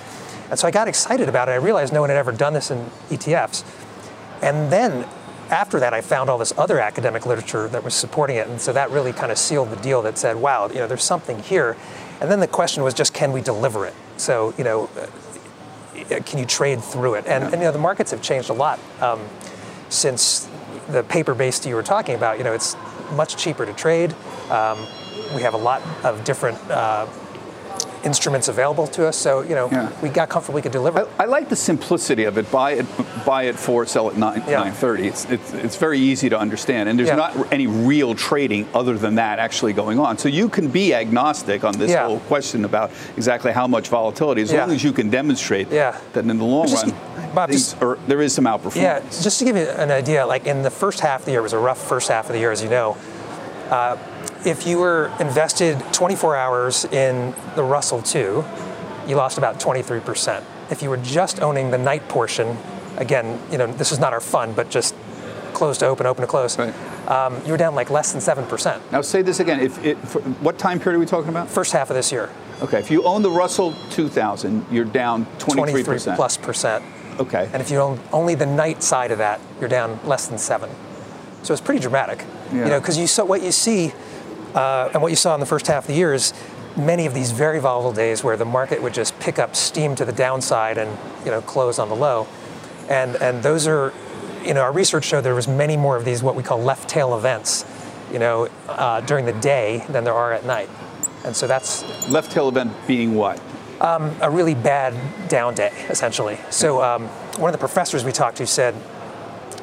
And 0.49 0.59
so 0.59 0.67
I 0.67 0.71
got 0.71 0.89
excited 0.89 1.29
about 1.29 1.47
it. 1.47 1.53
I 1.53 1.55
realized 1.55 1.93
no 1.93 2.01
one 2.01 2.09
had 2.09 2.17
ever 2.17 2.33
done 2.33 2.51
this 2.51 2.71
in 2.71 2.79
ETFs. 3.09 3.63
And 4.41 4.69
then 4.69 5.07
after 5.49 5.79
that, 5.79 5.93
I 5.93 6.01
found 6.01 6.29
all 6.29 6.37
this 6.37 6.51
other 6.57 6.77
academic 6.77 7.25
literature 7.25 7.69
that 7.69 7.85
was 7.85 7.93
supporting 7.93 8.35
it. 8.35 8.47
And 8.49 8.59
so 8.59 8.73
that 8.73 8.89
really 8.89 9.13
kind 9.13 9.31
of 9.31 9.37
sealed 9.37 9.69
the 9.69 9.77
deal 9.77 10.01
that 10.01 10.17
said, 10.17 10.35
wow, 10.35 10.67
you 10.67 10.75
know, 10.75 10.87
there's 10.87 11.05
something 11.05 11.39
here. 11.41 11.77
And 12.19 12.29
then 12.29 12.41
the 12.41 12.47
question 12.47 12.83
was 12.83 12.93
just, 12.93 13.13
can 13.13 13.31
we 13.31 13.39
deliver 13.39 13.85
it? 13.85 13.93
So, 14.17 14.53
you 14.57 14.65
know, 14.65 14.89
can 16.05 16.39
you 16.39 16.45
trade 16.45 16.83
through 16.83 17.15
it? 17.15 17.25
And, 17.27 17.43
and 17.45 17.53
you 17.53 17.59
know, 17.59 17.71
the 17.71 17.79
markets 17.79 18.11
have 18.11 18.21
changed 18.21 18.49
a 18.49 18.53
lot 18.53 18.79
um, 19.01 19.21
since 19.89 20.49
the 20.89 21.03
paper-based 21.03 21.65
you 21.65 21.75
were 21.75 21.83
talking 21.83 22.15
about. 22.15 22.37
You 22.37 22.43
know, 22.43 22.53
it's 22.53 22.75
much 23.13 23.37
cheaper 23.37 23.65
to 23.65 23.73
trade. 23.73 24.13
Um, 24.49 24.85
we 25.35 25.41
have 25.43 25.53
a 25.53 25.57
lot 25.57 25.81
of 26.03 26.23
different 26.23 26.57
uh, 26.69 27.07
instruments 28.03 28.47
available 28.47 28.87
to 28.87 29.07
us. 29.07 29.17
So 29.17 29.41
you 29.41 29.55
know, 29.55 29.69
Yeah. 29.71 29.91
we 30.01 30.09
got 30.09 30.29
comfortable 30.29 30.55
we 30.55 30.61
could 30.61 30.71
deliver. 30.71 31.07
I, 31.19 31.23
I 31.23 31.25
like 31.25 31.49
the 31.49 31.55
simplicity 31.55 32.23
of 32.25 32.37
it. 32.37 32.49
Buy 32.51 32.71
it, 32.73 32.85
buy 33.25 33.43
it 33.43 33.55
four, 33.55 33.85
sell 33.85 34.09
it 34.09 34.17
nine 34.17 34.43
Yeah. 34.47 34.59
nine 34.63 34.71
thirty. 34.73 35.07
It's, 35.07 35.25
it's 35.25 35.53
it's 35.53 35.75
very 35.75 35.99
easy 35.99 36.29
to 36.29 36.37
understand, 36.39 36.89
and 36.89 36.97
there's 36.97 37.09
Yeah. 37.09 37.15
not 37.15 37.51
any 37.53 37.67
real 37.67 38.15
trading 38.15 38.67
other 38.73 38.97
than 38.97 39.15
that 39.15 39.39
actually 39.39 39.73
going 39.73 39.99
on. 39.99 40.17
So 40.17 40.29
you 40.29 40.49
can 40.49 40.67
be 40.69 40.93
agnostic 40.93 41.63
on 41.63 41.77
this 41.77 41.93
whole 41.95 42.19
question 42.21 42.65
about 42.65 42.91
exactly 43.17 43.51
how 43.51 43.67
much 43.67 43.89
volatility, 43.89 44.41
as 44.41 44.51
long 44.53 44.71
as 44.71 44.83
you 44.83 44.91
can 44.91 45.09
demonstrate 45.09 45.69
that 45.69 46.01
in 46.15 46.27
the 46.37 46.43
long 46.43 46.67
Just- 46.67 46.85
run, 46.87 46.95
Bob, 47.35 47.51
just- 47.51 47.75
there 48.07 48.21
is 48.21 48.33
some 48.33 48.45
outperformance. 48.45 48.75
Yeah, 48.75 48.99
just 49.21 49.39
to 49.39 49.45
give 49.45 49.55
you 49.55 49.63
an 49.63 49.91
idea, 49.91 50.25
like 50.25 50.45
in 50.47 50.63
the 50.63 50.69
first 50.71 50.99
half 50.99 51.19
of 51.21 51.25
the 51.25 51.31
year, 51.31 51.39
it 51.39 51.43
was 51.43 51.53
a 51.53 51.57
rough 51.59 51.77
first 51.81 52.09
half 52.09 52.27
of 52.27 52.33
the 52.33 52.39
year, 52.39 52.51
as 52.51 52.61
you 52.63 52.69
know. 52.69 52.97
Uh, 53.69 53.95
if 54.45 54.65
you 54.65 54.79
were 54.79 55.11
invested 55.19 55.79
24 55.93 56.35
hours 56.35 56.85
in 56.85 57.33
the 57.55 57.63
Russell 57.63 58.01
2, 58.01 58.43
you 59.07 59.15
lost 59.15 59.37
about 59.37 59.59
23%. 59.59 60.43
If 60.69 60.81
you 60.81 60.89
were 60.89 60.97
just 60.97 61.41
owning 61.41 61.71
the 61.71 61.77
night 61.77 62.07
portion, 62.07 62.57
again, 62.97 63.39
you 63.51 63.57
know, 63.57 63.67
this 63.67 63.91
is 63.91 63.99
not 63.99 64.13
our 64.13 64.19
fund, 64.21 64.55
but 64.55 64.69
just 64.69 64.95
close 65.53 65.77
to 65.79 65.85
open, 65.85 66.05
open 66.05 66.21
to 66.21 66.27
close, 66.27 66.57
Right. 66.57 66.73
um, 67.09 67.35
you 67.45 67.51
were 67.51 67.57
down 67.57 67.75
like 67.75 67.89
less 67.89 68.11
than 68.13 68.21
7%. 68.21 68.79
Now 68.91 69.01
say 69.01 69.21
this 69.21 69.39
again. 69.39 69.59
If 69.59 69.83
it, 69.83 69.97
what 70.41 70.57
time 70.57 70.79
period 70.79 70.97
are 70.97 70.99
we 70.99 71.05
talking 71.05 71.29
about? 71.29 71.49
First 71.49 71.73
half 71.73 71.89
of 71.89 71.95
this 71.95 72.11
year, 72.11 72.29
Okay, 72.61 72.77
if 72.77 72.91
you 72.91 73.01
own 73.03 73.23
the 73.23 73.31
Russell 73.31 73.73
2000, 73.89 74.65
you're 74.71 74.85
down 74.85 75.25
23 75.39 75.71
23 75.81 75.83
percent. 75.83 76.15
plus 76.15 76.37
percent. 76.37 76.83
Okay. 77.19 77.49
And 77.51 77.59
if 77.61 77.71
you 77.71 77.79
own 77.79 77.99
only 78.13 78.35
the 78.35 78.45
night 78.45 78.83
side 78.83 79.09
of 79.11 79.17
that, 79.17 79.41
you're 79.59 79.67
down 79.67 79.99
less 80.05 80.27
than 80.27 80.37
seven. 80.37 80.69
So 81.41 81.53
it's 81.53 81.61
pretty 81.61 81.79
dramatic. 81.81 82.23
Yeah. 82.53 82.65
You 82.65 82.69
know, 82.69 82.79
because 82.79 82.99
you 82.99 83.07
saw 83.07 83.25
what 83.25 83.41
you 83.41 83.51
see, 83.51 83.93
uh, 84.55 84.89
and 84.93 85.01
what 85.01 85.09
you 85.09 85.15
saw 85.15 85.33
in 85.33 85.39
the 85.39 85.45
first 85.45 85.67
half 85.67 85.83
of 85.83 85.87
the 85.87 85.93
year 85.93 86.13
is 86.13 86.33
many 86.77 87.05
of 87.05 87.13
these 87.13 87.31
very 87.31 87.59
volatile 87.59 87.91
days 87.91 88.23
where 88.23 88.37
the 88.37 88.45
market 88.45 88.81
would 88.81 88.93
just 88.93 89.17
pick 89.19 89.39
up 89.39 89.55
steam 89.55 89.95
to 89.95 90.05
the 90.05 90.11
downside 90.11 90.77
and 90.77 90.97
you 91.25 91.31
know 91.31 91.41
close 91.41 91.79
on 91.79 91.89
the 91.89 91.95
low, 91.95 92.27
and 92.89 93.15
and 93.17 93.43
those 93.43 93.67
are, 93.67 93.93
you 94.45 94.53
know, 94.53 94.61
our 94.61 94.71
research 94.71 95.05
showed 95.05 95.21
there 95.21 95.35
was 95.35 95.47
many 95.47 95.77
more 95.77 95.97
of 95.97 96.05
these 96.05 96.23
what 96.23 96.35
we 96.35 96.43
call 96.43 96.59
left 96.59 96.89
tail 96.89 97.17
events, 97.17 97.65
you 98.11 98.19
know, 98.19 98.47
uh, 98.67 99.01
during 99.01 99.25
the 99.25 99.33
day 99.33 99.85
than 99.89 100.03
there 100.03 100.13
are 100.13 100.33
at 100.33 100.45
night, 100.45 100.69
and 101.25 101.35
so 101.35 101.47
that's 101.47 102.09
Left 102.09 102.31
tail 102.31 102.49
event 102.49 102.71
being 102.87 103.15
what? 103.15 103.39
a 104.21 104.29
really 104.29 104.55
bad 104.55 104.93
down 105.27 105.55
day, 105.55 105.71
essentially. 105.89 106.37
So 106.49 106.83
um, 106.83 107.07
one 107.39 107.49
of 107.49 107.53
the 107.53 107.57
professors 107.57 108.03
we 108.03 108.11
talked 108.11 108.37
to 108.37 108.45
said, 108.45 108.75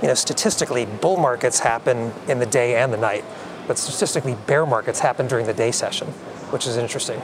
you 0.02 0.08
know, 0.08 0.14
statistically, 0.14 0.86
bull 0.86 1.16
markets 1.16 1.60
happen 1.60 2.12
in 2.26 2.38
the 2.38 2.46
day 2.46 2.76
and 2.76 2.92
the 2.92 2.96
night, 2.96 3.24
but 3.68 3.78
statistically, 3.78 4.34
bear 4.48 4.66
markets 4.66 4.98
happen 4.98 5.28
during 5.28 5.46
the 5.46 5.52
day 5.54 5.70
session, 5.70 6.08
which 6.50 6.66
is 6.66 6.76
interesting. 6.76 7.20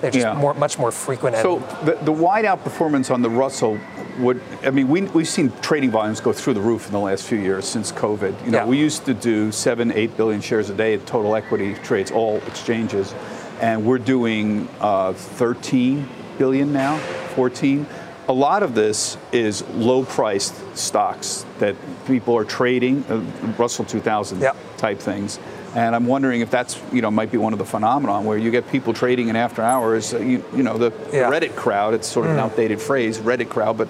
They're 0.00 0.12
just 0.12 0.24
Yeah. 0.24 0.34
more, 0.34 0.54
much 0.54 0.78
more 0.78 0.92
frequent. 0.92 1.36
So 1.36 1.58
the, 1.84 1.98
the 2.02 2.12
wide 2.12 2.44
outperformance 2.44 3.12
on 3.12 3.20
the 3.20 3.28
Russell 3.28 3.78
would, 4.20 4.40
I 4.64 4.70
mean, 4.70 4.88
we, 4.88 5.02
we've 5.02 5.28
seen 5.28 5.52
trading 5.60 5.90
volumes 5.90 6.20
go 6.20 6.32
through 6.32 6.54
the 6.54 6.60
roof 6.60 6.86
in 6.86 6.92
the 6.92 7.00
last 7.00 7.24
few 7.24 7.38
years 7.38 7.66
since 7.66 7.90
COVID. 7.90 8.44
You 8.44 8.52
know, 8.52 8.58
Yeah. 8.58 8.64
we 8.66 8.78
used 8.78 9.04
to 9.06 9.14
do 9.14 9.50
seven, 9.50 9.92
eight 9.92 10.16
billion 10.16 10.40
shares 10.40 10.70
a 10.70 10.74
day 10.74 10.94
of 10.94 11.04
total 11.04 11.34
equity 11.34 11.74
trades, 11.82 12.12
all 12.12 12.36
exchanges, 12.46 13.12
and 13.60 13.84
we're 13.84 13.98
doing 13.98 14.68
uh, 14.80 15.12
13 15.14 16.08
billion 16.38 16.72
now, 16.72 16.98
14. 17.34 17.84
A 18.28 18.32
lot 18.32 18.62
of 18.62 18.74
this 18.76 19.16
is 19.32 19.64
low-priced 19.74 20.54
stocks 20.76 21.44
that 21.58 21.74
people 22.06 22.36
are 22.36 22.44
trading, 22.44 23.02
uh, 23.08 23.20
Russell 23.58 23.84
2000 23.84 24.40
Yeah. 24.40 24.52
type 24.76 25.00
things. 25.00 25.40
And 25.78 25.94
I'm 25.94 26.06
wondering 26.06 26.40
if 26.40 26.50
that's, 26.50 26.80
you 26.92 27.00
know, 27.02 27.10
might 27.10 27.30
be 27.30 27.38
one 27.38 27.52
of 27.52 27.60
the 27.60 27.64
phenomenon 27.64 28.24
where 28.24 28.36
you 28.36 28.50
get 28.50 28.68
people 28.68 28.92
trading 28.92 29.28
in 29.28 29.36
after 29.36 29.62
hours. 29.62 30.12
uh, 30.12 30.18
You, 30.18 30.44
you 30.52 30.64
know, 30.64 30.76
the, 30.76 30.90
Yeah. 31.12 31.30
Reddit 31.30 31.54
crowd. 31.54 31.94
It's 31.94 32.08
sort 32.08 32.26
of 32.26 32.32
an 32.32 32.38
outdated 32.40 32.80
phrase, 32.82 33.18
Reddit 33.20 33.48
crowd, 33.48 33.78
but 33.78 33.86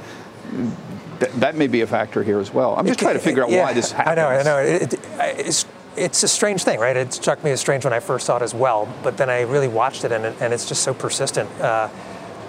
th- 1.20 1.32
that 1.36 1.54
may 1.56 1.66
be 1.66 1.80
a 1.80 1.86
factor 1.86 2.22
here 2.22 2.40
as 2.40 2.52
well. 2.52 2.74
I'm 2.76 2.86
just 2.86 2.98
trying 3.00 3.14
to 3.14 3.20
figure 3.20 3.42
out 3.42 3.48
Yeah, 3.50 3.62
why 3.64 3.72
this 3.72 3.90
happens. 3.92 4.18
I 4.18 4.20
know, 4.20 4.28
I 4.28 4.42
know. 4.42 4.58
It, 4.58 4.92
it, 4.92 5.00
it's, 5.18 5.64
it's 5.96 6.22
a 6.22 6.28
strange 6.28 6.62
thing, 6.62 6.78
right? 6.78 6.94
It 6.94 7.14
struck 7.14 7.42
me 7.42 7.52
as 7.52 7.60
strange 7.60 7.84
when 7.84 7.94
I 7.94 8.00
first 8.00 8.26
saw 8.26 8.36
it 8.36 8.42
as 8.42 8.52
well, 8.52 8.86
but 9.02 9.16
then 9.16 9.30
I 9.30 9.40
really 9.42 9.68
watched 9.68 10.04
it, 10.04 10.12
and, 10.12 10.26
and 10.26 10.52
it's 10.52 10.68
just 10.68 10.82
so 10.82 10.92
persistent. 10.92 11.48
Uh, 11.58 11.88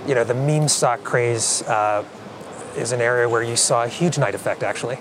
you 0.05 0.15
know, 0.15 0.25
the 0.25 0.35
meme 0.35 0.67
stock 0.67 1.01
craze 1.05 1.61
uh, 1.63 2.03
is 2.75 2.91
an 2.91 2.99
area 2.99 3.29
where 3.29 3.41
you 3.41 3.55
saw 3.55 3.85
a 3.85 3.87
huge 3.87 4.17
night 4.17 4.35
effect, 4.35 4.63
actually, 4.63 4.97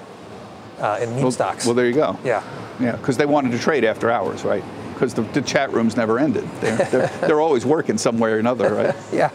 uh, 0.81 0.99
in 1.01 1.11
meme 1.11 1.23
Well, 1.23 1.31
stocks. 1.33 1.65
well, 1.67 1.75
there 1.75 1.87
you 1.87 1.95
go. 1.95 2.19
yeah. 2.25 2.43
Yeah, 2.81 2.93
because 2.93 3.17
they 3.17 3.27
wanted 3.27 3.51
to 3.53 3.59
trade 3.59 3.85
after 3.85 4.09
hours, 4.11 4.45
right? 4.45 4.63
Because 4.95 5.13
the, 5.13 5.23
the 5.23 5.43
chat 5.43 5.73
rooms 5.73 5.97
never 5.97 6.19
ended. 6.19 6.49
They're, 6.61 6.77
they're, 6.77 7.07
they're 7.27 7.41
always 7.41 7.67
working 7.67 7.99
some 7.99 8.19
way 8.19 8.31
or 8.31 8.39
another, 8.39 8.73
right? 8.73 8.95
Yeah, 9.13 9.31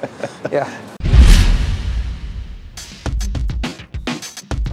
yeah. 0.52 0.70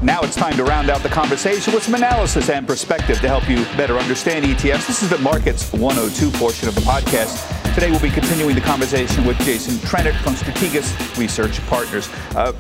Now 0.03 0.23
it's 0.23 0.35
time 0.35 0.57
to 0.57 0.65
round 0.65 0.89
out 0.89 1.03
the 1.03 1.11
conversation 1.11 1.75
with 1.75 1.83
some 1.83 1.95
analysis 1.95 2.49
and 2.49 2.67
perspective 2.67 3.21
to 3.21 3.29
help 3.29 3.49
you 3.51 3.65
better 3.77 3.99
understand 3.99 4.47
ETFs. 4.47 4.87
This 4.87 5.03
is 5.03 5.11
the 5.11 5.19
Markets 5.19 5.71
102 5.75 6.31
portion 6.39 6.69
of 6.69 6.75
the 6.75 6.81
podcast. 6.81 7.75
Today 7.75 7.91
we'll 7.91 8.01
be 8.01 8.09
continuing 8.11 8.55
the 8.55 8.63
conversation 8.63 9.27
with 9.27 9.39
Jason 9.41 9.75
Trennert 9.87 10.15
from 10.23 10.35
Strategas 10.35 11.19
Research 11.19 11.61
Partners. 11.67 12.09
Uh, 12.35 12.53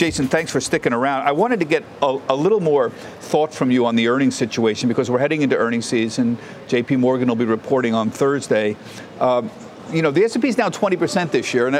Jason, 0.00 0.28
thanks 0.28 0.50
for 0.50 0.62
sticking 0.62 0.94
around. 0.94 1.28
I 1.28 1.32
wanted 1.32 1.60
to 1.60 1.66
get 1.66 1.84
a, 2.00 2.18
a 2.30 2.34
little 2.34 2.60
more 2.60 2.88
thought 2.88 3.52
from 3.52 3.70
you 3.70 3.84
on 3.84 3.96
the 3.96 4.08
earnings 4.08 4.34
situation 4.34 4.88
because 4.88 5.10
we're 5.10 5.18
heading 5.18 5.42
into 5.42 5.58
earnings 5.58 5.84
season. 5.84 6.38
JP 6.68 7.00
Morgan 7.00 7.28
will 7.28 7.36
be 7.36 7.44
reporting 7.44 7.92
on 7.92 8.08
Thursday. 8.08 8.78
Um, 9.20 9.50
you 9.92 10.00
know, 10.00 10.10
the 10.10 10.24
S&P 10.24 10.48
is 10.48 10.56
down 10.56 10.72
20% 10.72 11.32
this 11.32 11.52
year, 11.52 11.66
and 11.66 11.76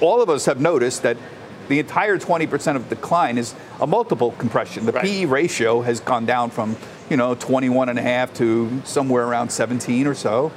all 0.00 0.20
of 0.20 0.28
us 0.28 0.46
have 0.46 0.58
noticed 0.58 1.04
that 1.04 1.16
the 1.68 1.78
entire 1.78 2.18
20% 2.18 2.74
of 2.74 2.88
decline 2.88 3.38
is 3.38 3.54
a 3.80 3.86
multiple 3.86 4.32
compression. 4.32 4.84
The 4.84 4.90
Right. 4.90 5.04
PE 5.04 5.26
ratio 5.26 5.80
has 5.82 6.00
gone 6.00 6.26
down 6.26 6.50
from, 6.50 6.76
you 7.08 7.16
know, 7.16 7.36
21 7.36 7.88
and 7.88 8.00
a 8.00 8.02
half 8.02 8.34
to 8.34 8.82
somewhere 8.82 9.28
around 9.28 9.50
17 9.50 10.08
or 10.08 10.14
so. 10.16 10.50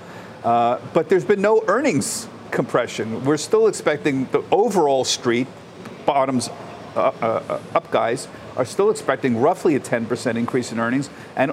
Uh, 0.44 0.80
but 0.96 1.10
there's 1.10 1.26
been 1.26 1.44
no 1.44 1.64
earnings 1.68 2.28
compression. 2.50 3.24
We're 3.24 3.38
still 3.38 3.68
expecting 3.68 4.26
the 4.32 4.44
overall 4.50 5.04
street, 5.04 5.46
bottoms 6.08 6.50
up 6.96 7.92
guys, 7.92 8.28
are 8.56 8.66
still 8.66 8.90
expecting 8.90 9.40
roughly 9.40 9.76
a 9.76 9.80
10% 9.80 10.36
increase 10.36 10.72
in 10.72 10.80
earnings 10.80 11.10
and 11.36 11.52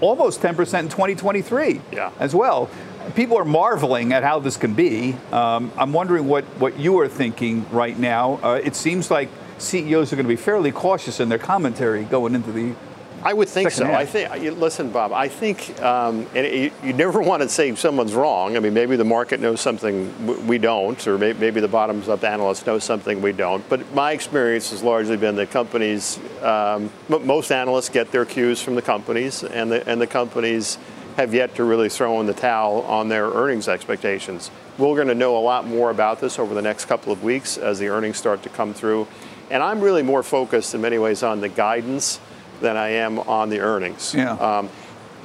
almost 0.00 0.40
10% 0.42 0.50
in 0.80 0.88
2023 0.88 1.80
Yeah. 1.92 2.10
as 2.18 2.34
well. 2.34 2.68
People 3.14 3.38
are 3.38 3.44
marveling 3.44 4.12
at 4.12 4.22
how 4.22 4.38
this 4.40 4.56
can 4.56 4.74
be. 4.74 5.14
Um, 5.32 5.70
I'm 5.78 5.92
wondering 5.92 6.26
what, 6.26 6.44
what 6.58 6.78
you 6.78 6.98
are 7.00 7.08
thinking 7.08 7.64
right 7.70 7.96
now. 7.98 8.40
Uh, 8.42 8.60
it 8.62 8.74
seems 8.74 9.10
like 9.10 9.28
CEOs 9.58 10.12
are 10.12 10.16
going 10.16 10.26
to 10.26 10.28
be 10.28 10.36
fairly 10.36 10.72
cautious 10.72 11.20
in 11.20 11.28
their 11.28 11.38
commentary 11.38 12.04
going 12.04 12.34
into 12.34 12.52
the. 12.52 12.74
I 13.22 13.32
would 13.32 13.48
think 13.48 13.70
so. 13.70 13.86
half. 13.86 14.00
I 14.00 14.04
think. 14.04 14.58
Listen, 14.58 14.90
Bob. 14.90 15.12
I 15.12 15.28
think, 15.28 15.80
um, 15.82 16.26
and 16.34 16.46
it, 16.46 16.72
you 16.82 16.92
never 16.92 17.20
want 17.22 17.42
to 17.42 17.48
say 17.48 17.74
someone's 17.74 18.14
wrong. 18.14 18.56
I 18.56 18.60
mean, 18.60 18.74
maybe 18.74 18.96
the 18.96 19.04
market 19.04 19.40
knows 19.40 19.60
something 19.60 20.46
we 20.46 20.58
don't, 20.58 21.06
or 21.06 21.18
may, 21.18 21.32
maybe 21.32 21.60
the 21.60 21.68
bottoms-up 21.68 22.22
analysts 22.24 22.66
know 22.66 22.78
something 22.78 23.20
we 23.22 23.32
don't. 23.32 23.66
But 23.68 23.92
my 23.94 24.12
experience 24.12 24.70
has 24.70 24.82
largely 24.82 25.16
been 25.16 25.36
that 25.36 25.50
companies, 25.50 26.18
um, 26.42 26.90
most 27.08 27.50
analysts 27.50 27.88
get 27.88 28.12
their 28.12 28.24
cues 28.24 28.60
from 28.60 28.74
the 28.74 28.82
companies, 28.82 29.42
and 29.42 29.70
the 29.72 29.88
and 29.88 30.00
the 30.00 30.06
companies 30.06 30.78
have 31.16 31.32
yet 31.32 31.54
to 31.54 31.64
really 31.64 31.88
throw 31.88 32.20
in 32.20 32.26
the 32.26 32.34
towel 32.34 32.82
on 32.82 33.08
their 33.08 33.26
earnings 33.30 33.68
expectations. 33.68 34.50
We're 34.76 34.94
going 34.94 35.08
to 35.08 35.14
know 35.14 35.38
a 35.38 35.40
lot 35.40 35.66
more 35.66 35.90
about 35.90 36.20
this 36.20 36.38
over 36.38 36.54
the 36.54 36.60
next 36.60 36.84
couple 36.84 37.10
of 37.10 37.22
weeks 37.24 37.56
as 37.56 37.78
the 37.78 37.88
earnings 37.88 38.18
start 38.18 38.42
to 38.42 38.50
come 38.50 38.74
through. 38.74 39.08
And 39.50 39.62
I'm 39.62 39.80
really 39.80 40.02
more 40.02 40.22
focused 40.22 40.74
in 40.74 40.82
many 40.82 40.98
ways 40.98 41.22
on 41.22 41.40
the 41.40 41.48
guidance 41.48 42.20
than 42.60 42.76
I 42.76 42.88
am 42.90 43.18
on 43.18 43.48
the 43.48 43.60
earnings. 43.60 44.14
Yeah. 44.14 44.32
Um, 44.32 44.68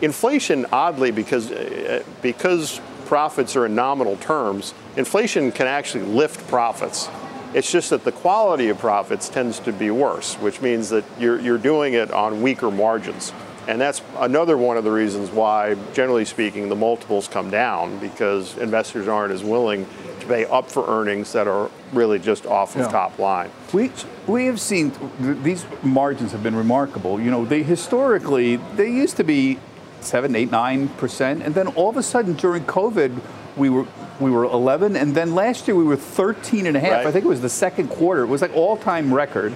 inflation, 0.01 0.65
oddly, 0.71 1.11
because 1.11 1.51
uh, 1.51 2.03
because 2.21 2.81
profits 3.05 3.55
are 3.55 3.65
in 3.65 3.75
nominal 3.75 4.15
terms, 4.17 4.73
inflation 4.95 5.51
can 5.51 5.67
actually 5.67 6.05
lift 6.05 6.47
profits. 6.47 7.09
It's 7.53 7.69
just 7.69 7.89
that 7.89 8.05
the 8.05 8.13
quality 8.13 8.69
of 8.69 8.79
profits 8.79 9.27
tends 9.27 9.59
to 9.59 9.73
be 9.73 9.91
worse, 9.91 10.35
which 10.35 10.61
means 10.61 10.89
that 10.89 11.03
you're, 11.19 11.37
you're 11.37 11.57
doing 11.57 11.93
it 11.93 12.09
on 12.11 12.41
weaker 12.41 12.71
margins. 12.71 13.33
And 13.67 13.79
that's 13.79 14.01
another 14.17 14.57
one 14.57 14.77
of 14.77 14.85
the 14.85 14.91
reasons 14.91 15.29
why, 15.29 15.75
generally 15.93 16.23
speaking, 16.23 16.69
the 16.69 16.75
multiples 16.75 17.27
come 17.27 17.49
down 17.49 17.99
because 17.99 18.57
investors 18.57 19.09
aren't 19.09 19.33
as 19.33 19.43
willing 19.43 19.85
to 20.21 20.25
pay 20.27 20.45
up 20.45 20.71
for 20.71 20.87
earnings 20.87 21.33
that 21.33 21.47
are 21.47 21.69
really 21.93 22.19
just 22.19 22.45
off 22.45 22.75
of 22.75 22.81
Yeah. 22.81 22.87
top 22.89 23.19
line. 23.19 23.49
We, 23.73 23.91
we 24.27 24.45
have 24.45 24.59
seen 24.59 24.91
th- 25.21 25.37
these 25.43 25.65
margins 25.83 26.31
have 26.31 26.43
been 26.43 26.55
remarkable. 26.55 27.19
You 27.19 27.31
know, 27.31 27.45
they 27.45 27.63
historically, 27.63 28.57
they 28.75 28.89
used 28.89 29.17
to 29.17 29.23
be 29.23 29.59
seven, 29.99 30.35
eight, 30.35 30.51
nine 30.51 30.87
percent, 30.89 31.43
and 31.43 31.53
then 31.53 31.67
all 31.67 31.89
of 31.89 31.97
a 31.97 32.03
sudden 32.03 32.33
during 32.33 32.63
COVID, 32.63 33.19
we 33.57 33.69
were 33.69 33.85
we 34.19 34.29
were 34.29 34.43
11, 34.43 34.95
and 34.95 35.15
then 35.15 35.33
last 35.33 35.67
year 35.67 35.75
we 35.75 35.83
were 35.83 35.95
13 35.95 36.67
and 36.67 36.77
a 36.77 36.79
half. 36.79 36.91
Right. 36.91 37.07
I 37.07 37.11
think 37.11 37.25
it 37.25 37.27
was 37.27 37.41
the 37.41 37.49
second 37.49 37.87
quarter. 37.89 38.21
It 38.21 38.27
was 38.27 38.39
like 38.41 38.53
all-time 38.55 39.11
record. 39.11 39.55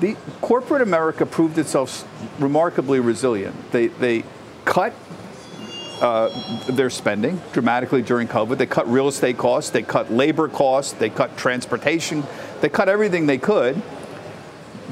The 0.00 0.16
corporate 0.40 0.80
America 0.80 1.26
proved 1.26 1.58
itself 1.58 2.08
remarkably 2.38 2.98
resilient. 3.00 3.70
They 3.72 3.88
they 3.88 4.24
cut 4.64 4.94
uh, 6.00 6.28
their 6.66 6.90
spending 6.90 7.40
dramatically 7.52 8.02
during 8.02 8.28
COVID. 8.28 8.58
They 8.58 8.66
cut 8.66 8.88
real 8.90 9.08
estate 9.08 9.38
costs, 9.38 9.70
they 9.70 9.82
cut 9.82 10.12
labor 10.12 10.48
costs, 10.48 10.92
they 10.92 11.10
cut 11.10 11.36
transportation, 11.36 12.24
they 12.60 12.68
cut 12.68 12.88
everything 12.88 13.26
they 13.26 13.38
could. 13.38 13.80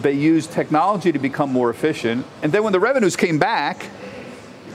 They 0.00 0.12
used 0.12 0.52
technology 0.52 1.12
to 1.12 1.18
become 1.18 1.50
more 1.50 1.70
efficient. 1.70 2.26
And 2.42 2.52
then 2.52 2.64
when 2.64 2.72
the 2.72 2.80
revenues 2.80 3.16
came 3.16 3.38
back, 3.38 3.86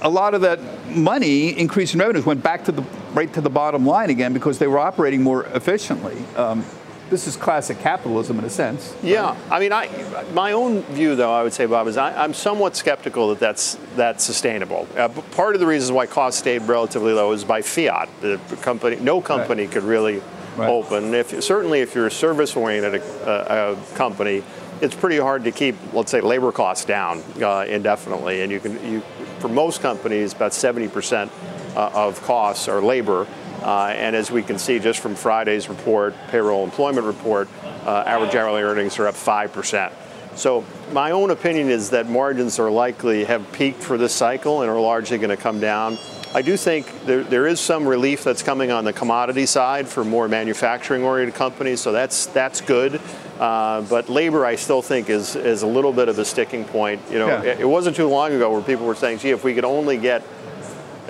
a 0.01 0.09
lot 0.09 0.33
of 0.33 0.41
that 0.41 0.59
money, 0.87 1.49
increase 1.49 1.93
in 1.93 1.99
revenues, 1.99 2.25
went 2.25 2.41
back 2.41 2.65
to 2.65 2.71
the 2.71 2.81
right 3.13 3.31
to 3.33 3.41
the 3.41 3.49
bottom 3.49 3.85
line 3.85 4.09
again 4.09 4.33
because 4.33 4.57
they 4.57 4.67
were 4.67 4.79
operating 4.79 5.21
more 5.21 5.45
efficiently. 5.47 6.17
Um, 6.35 6.65
this 7.11 7.27
is 7.27 7.35
classic 7.35 7.77
capitalism 7.79 8.39
in 8.39 8.45
a 8.45 8.49
sense. 8.49 8.95
Yeah, 9.03 9.37
I 9.51 9.59
mean, 9.59 9.73
I, 9.73 9.89
my 10.33 10.53
own 10.53 10.81
view, 10.83 11.15
though, 11.15 11.33
I 11.33 11.43
would 11.43 11.51
say, 11.53 11.65
Bob, 11.65 11.87
is 11.87 11.97
I, 11.97 12.23
am 12.23 12.33
somewhat 12.33 12.75
skeptical 12.75 13.29
that 13.29 13.39
that's 13.39 13.77
that's 13.95 14.23
sustainable. 14.23 14.87
Uh, 14.97 15.09
part 15.09 15.53
of 15.53 15.59
the 15.59 15.67
reasons 15.67 15.91
why 15.91 16.07
costs 16.07 16.39
stayed 16.39 16.63
relatively 16.63 17.11
low 17.11 17.33
is 17.33 17.43
by 17.43 17.61
fiat. 17.61 18.09
The 18.21 18.39
company, 18.61 18.95
no 18.95 19.21
company 19.21 19.63
right. 19.63 19.71
could 19.71 19.83
really 19.83 20.23
right. 20.55 20.69
open. 20.69 21.13
If 21.13 21.43
certainly 21.43 21.81
if 21.81 21.93
you're 21.93 22.07
a 22.07 22.11
service-oriented 22.11 23.01
uh, 23.25 23.75
company, 23.93 24.41
it's 24.79 24.95
pretty 24.95 25.17
hard 25.17 25.43
to 25.43 25.51
keep, 25.51 25.75
let's 25.93 26.11
say, 26.11 26.21
labor 26.21 26.53
costs 26.53 26.85
down 26.85 27.21
uh, 27.41 27.65
indefinitely. 27.67 28.41
And 28.41 28.51
you 28.51 28.61
can, 28.61 28.73
you, 28.89 29.01
for 29.39 29.49
most 29.49 29.81
companies, 29.81 30.33
about 30.33 30.51
70% 30.51 31.29
uh, 31.75 31.91
of 31.93 32.21
costs 32.23 32.69
are 32.69 32.81
labor. 32.81 33.27
Uh, 33.61 33.93
and 33.95 34.15
as 34.15 34.31
we 34.31 34.41
can 34.41 34.57
see 34.57 34.79
just 34.79 34.99
from 34.99 35.15
Friday's 35.15 35.69
report, 35.69 36.15
payroll 36.29 36.63
employment 36.63 37.05
report, 37.05 37.47
uh, 37.85 38.03
average 38.05 38.35
hourly 38.35 38.61
earnings 38.61 38.97
are 38.99 39.07
up 39.07 39.15
5%. 39.15 39.91
So 40.35 40.63
my 40.91 41.11
own 41.11 41.29
opinion 41.29 41.69
is 41.69 41.89
that 41.91 42.09
margins 42.09 42.57
are 42.57 42.71
likely 42.71 43.25
have 43.25 43.51
peaked 43.51 43.81
for 43.83 43.97
this 43.97 44.13
cycle 44.13 44.61
and 44.61 44.71
are 44.71 44.79
largely 44.79 45.17
going 45.17 45.29
to 45.29 45.37
come 45.37 45.59
down. 45.59 45.97
I 46.33 46.41
do 46.41 46.55
think 46.55 46.87
there, 47.05 47.23
there 47.23 47.45
is 47.45 47.59
some 47.59 47.85
relief 47.85 48.23
that's 48.23 48.41
coming 48.41 48.71
on 48.71 48.85
the 48.85 48.93
commodity 48.93 49.45
side 49.45 49.87
for 49.89 50.05
more 50.05 50.29
manufacturing 50.29 51.03
oriented 51.03 51.35
companies, 51.35 51.81
so 51.81 51.91
that's 51.91 52.27
that's 52.27 52.61
good. 52.61 53.01
Uh, 53.37 53.81
but 53.81 54.07
labor, 54.07 54.45
I 54.45 54.55
still 54.55 54.81
think, 54.81 55.09
is 55.09 55.35
is 55.35 55.63
a 55.63 55.67
little 55.67 55.91
bit 55.91 56.07
of 56.07 56.17
a 56.19 56.23
sticking 56.23 56.63
point. 56.63 57.01
You 57.11 57.19
know, 57.19 57.27
yeah. 57.27 57.43
it, 57.43 57.59
it, 57.61 57.65
wasn't 57.65 57.97
too 57.97 58.07
long 58.07 58.31
ago 58.31 58.49
where 58.49 58.61
people 58.61 58.85
were 58.85 58.95
saying, 58.95 59.17
"Gee, 59.19 59.31
if 59.31 59.43
we 59.43 59.53
could 59.53 59.65
only 59.65 59.97
get 59.97 60.23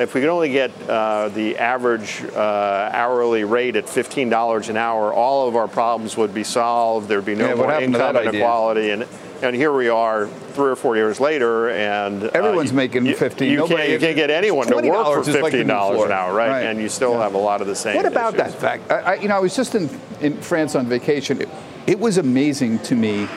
if 0.01 0.13
we 0.13 0.21
could 0.21 0.29
only 0.29 0.51
get 0.51 0.71
uh, 0.89 1.29
the 1.29 1.57
average 1.57 2.23
uh, 2.23 2.89
hourly 2.91 3.43
rate 3.43 3.75
at 3.75 3.85
$15 3.85 4.69
an 4.69 4.77
hour, 4.77 5.13
all 5.13 5.47
of 5.47 5.55
our 5.55 5.67
problems 5.67 6.17
would 6.17 6.33
be 6.33 6.43
solved. 6.43 7.07
There'd 7.07 7.25
be 7.25 7.35
no 7.35 7.49
yeah, 7.49 7.55
more 7.55 7.73
income 7.73 8.17
inequality. 8.17 8.89
And, 8.89 9.07
and 9.41 9.55
here 9.55 9.73
we 9.73 9.89
are 9.89 10.27
three 10.27 10.69
or 10.69 10.75
four 10.75 10.95
years 10.95 11.19
later, 11.19 11.69
and 11.69 12.23
uh, 12.23 12.31
everyone's 12.33 12.71
uh, 12.71 12.75
making 12.75 13.05
you, 13.05 13.15
15 13.15 13.51
you, 13.51 13.65
can't, 13.65 13.89
you 13.89 13.99
can't 13.99 14.15
get 14.15 14.29
anyone 14.29 14.67
to 14.67 14.75
work 14.75 14.83
for 14.83 15.31
$15 15.31 15.41
like 15.41 15.53
an 15.53 15.71
hour, 15.71 16.33
right? 16.33 16.49
right? 16.49 16.65
And 16.65 16.79
you 16.79 16.89
still 16.89 17.13
yeah. 17.13 17.23
have 17.23 17.33
a 17.33 17.39
lot 17.39 17.61
of 17.61 17.67
the 17.67 17.75
same 17.75 17.95
What 17.95 18.05
about 18.05 18.35
issues. 18.35 18.53
that 18.53 18.59
fact? 18.59 18.91
I, 18.91 19.15
you 19.15 19.27
know, 19.27 19.35
I 19.35 19.39
was 19.39 19.55
just 19.55 19.75
in, 19.75 19.89
in 20.19 20.39
France 20.41 20.75
on 20.75 20.87
vacation. 20.87 21.41
It, 21.41 21.49
it 21.87 21.99
was 21.99 22.17
amazing 22.17 22.79
to 22.79 22.95
me 22.95 23.27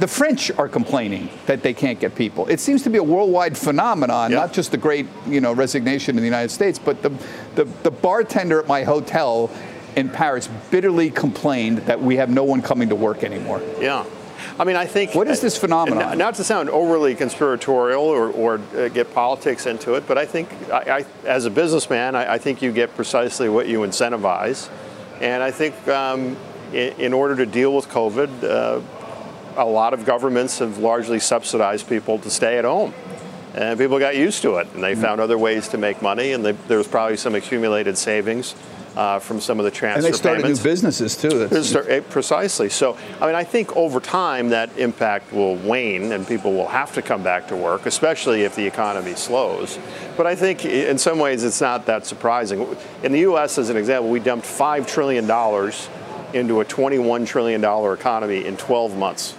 the 0.00 0.08
French 0.08 0.50
are 0.52 0.68
complaining 0.68 1.28
that 1.46 1.62
they 1.62 1.74
can't 1.74 2.00
get 2.00 2.14
people. 2.14 2.46
It 2.48 2.58
seems 2.58 2.82
to 2.84 2.90
be 2.90 2.98
a 2.98 3.02
worldwide 3.02 3.56
phenomenon, 3.56 4.32
not 4.32 4.52
just 4.52 4.70
the 4.70 4.78
great 4.78 5.06
you 5.26 5.40
know 5.40 5.52
resignation 5.52 6.16
in 6.16 6.22
the 6.22 6.28
United 6.28 6.50
States, 6.50 6.78
but 6.78 7.02
the, 7.02 7.10
the, 7.54 7.64
the 7.82 7.90
bartender 7.90 8.58
at 8.60 8.66
my 8.66 8.82
hotel 8.82 9.50
in 9.96 10.08
Paris 10.08 10.48
bitterly 10.70 11.10
complained 11.10 11.78
that 11.78 12.00
we 12.00 12.16
have 12.16 12.30
no 12.30 12.44
one 12.44 12.62
coming 12.62 12.88
to 12.88 12.94
work 12.94 13.22
anymore. 13.22 13.60
Yeah. 13.78 14.04
I 14.58 14.64
mean, 14.64 14.76
I 14.76 14.86
think. 14.86 15.14
What 15.14 15.28
is 15.28 15.40
this 15.40 15.56
phenomenon? 15.56 16.16
Not 16.16 16.34
to 16.36 16.44
sound 16.44 16.70
overly 16.70 17.14
conspiratorial 17.14 18.02
or, 18.02 18.30
or 18.30 18.60
uh, 18.76 18.88
get 18.88 19.12
politics 19.14 19.66
into 19.66 19.94
it, 19.94 20.06
but 20.06 20.16
I 20.16 20.26
think, 20.26 20.50
I, 20.70 20.98
I, 20.98 21.04
as 21.26 21.44
a 21.44 21.50
businessman, 21.50 22.14
I, 22.14 22.34
I, 22.34 22.38
think 22.38 22.62
you 22.62 22.72
get 22.72 22.94
precisely 22.94 23.48
what 23.48 23.68
you 23.68 23.80
incentivize. 23.80 24.70
And 25.20 25.42
I 25.42 25.50
think 25.50 25.88
um, 25.88 26.36
in, 26.72 26.92
in, 26.98 27.12
order 27.12 27.36
to 27.36 27.46
deal 27.46 27.74
with 27.74 27.88
COVID, 27.88 28.44
uh, 28.44 28.80
a 29.60 29.64
lot 29.64 29.94
of 29.94 30.04
governments 30.04 30.58
have 30.58 30.78
largely 30.78 31.20
subsidized 31.20 31.88
people 31.88 32.18
to 32.18 32.30
stay 32.30 32.58
at 32.58 32.64
home. 32.64 32.94
And 33.54 33.78
people 33.78 33.98
got 33.98 34.16
used 34.16 34.42
to 34.42 34.56
it, 34.56 34.68
and 34.74 34.82
they 34.82 34.92
mm-hmm. 34.92 35.02
found 35.02 35.20
other 35.20 35.36
ways 35.36 35.68
to 35.68 35.78
make 35.78 36.02
money, 36.02 36.32
and 36.32 36.44
they, 36.44 36.52
there 36.52 36.78
was 36.78 36.86
probably 36.86 37.16
some 37.16 37.34
accumulated 37.34 37.98
savings 37.98 38.54
uh, 38.96 39.18
from 39.18 39.40
some 39.40 39.58
of 39.58 39.64
the 39.64 39.70
transfer 39.70 40.04
And 40.04 40.14
they 40.14 40.16
started 40.16 40.42
payments. 40.42 40.64
new 40.64 40.70
businesses 40.70 41.16
too. 41.16 41.48
Eh, 41.88 42.00
precisely. 42.10 42.68
So, 42.68 42.96
I 43.20 43.26
mean, 43.26 43.34
I 43.34 43.44
think 43.44 43.76
over 43.76 44.00
time 44.00 44.50
that 44.50 44.76
impact 44.78 45.32
will 45.32 45.56
wane, 45.56 46.12
and 46.12 46.26
people 46.26 46.52
will 46.52 46.68
have 46.68 46.92
to 46.94 47.02
come 47.02 47.22
back 47.22 47.48
to 47.48 47.56
work, 47.56 47.86
especially 47.86 48.42
if 48.42 48.54
the 48.54 48.66
economy 48.66 49.14
slows. 49.14 49.78
But 50.16 50.26
I 50.26 50.34
think 50.34 50.64
in 50.64 50.98
some 50.98 51.18
ways 51.18 51.44
it's 51.44 51.60
not 51.60 51.86
that 51.86 52.06
surprising. 52.06 52.76
In 53.02 53.12
the 53.12 53.20
U.S., 53.20 53.58
as 53.58 53.68
an 53.70 53.76
example, 53.76 54.10
we 54.10 54.20
dumped 54.20 54.46
five 54.46 54.86
trillion 54.86 55.26
dollars 55.26 55.88
into 56.32 56.60
a 56.60 56.64
$21 56.64 57.26
trillion 57.26 57.64
economy 57.64 58.44
in 58.44 58.56
12 58.56 58.96
months. 58.96 59.34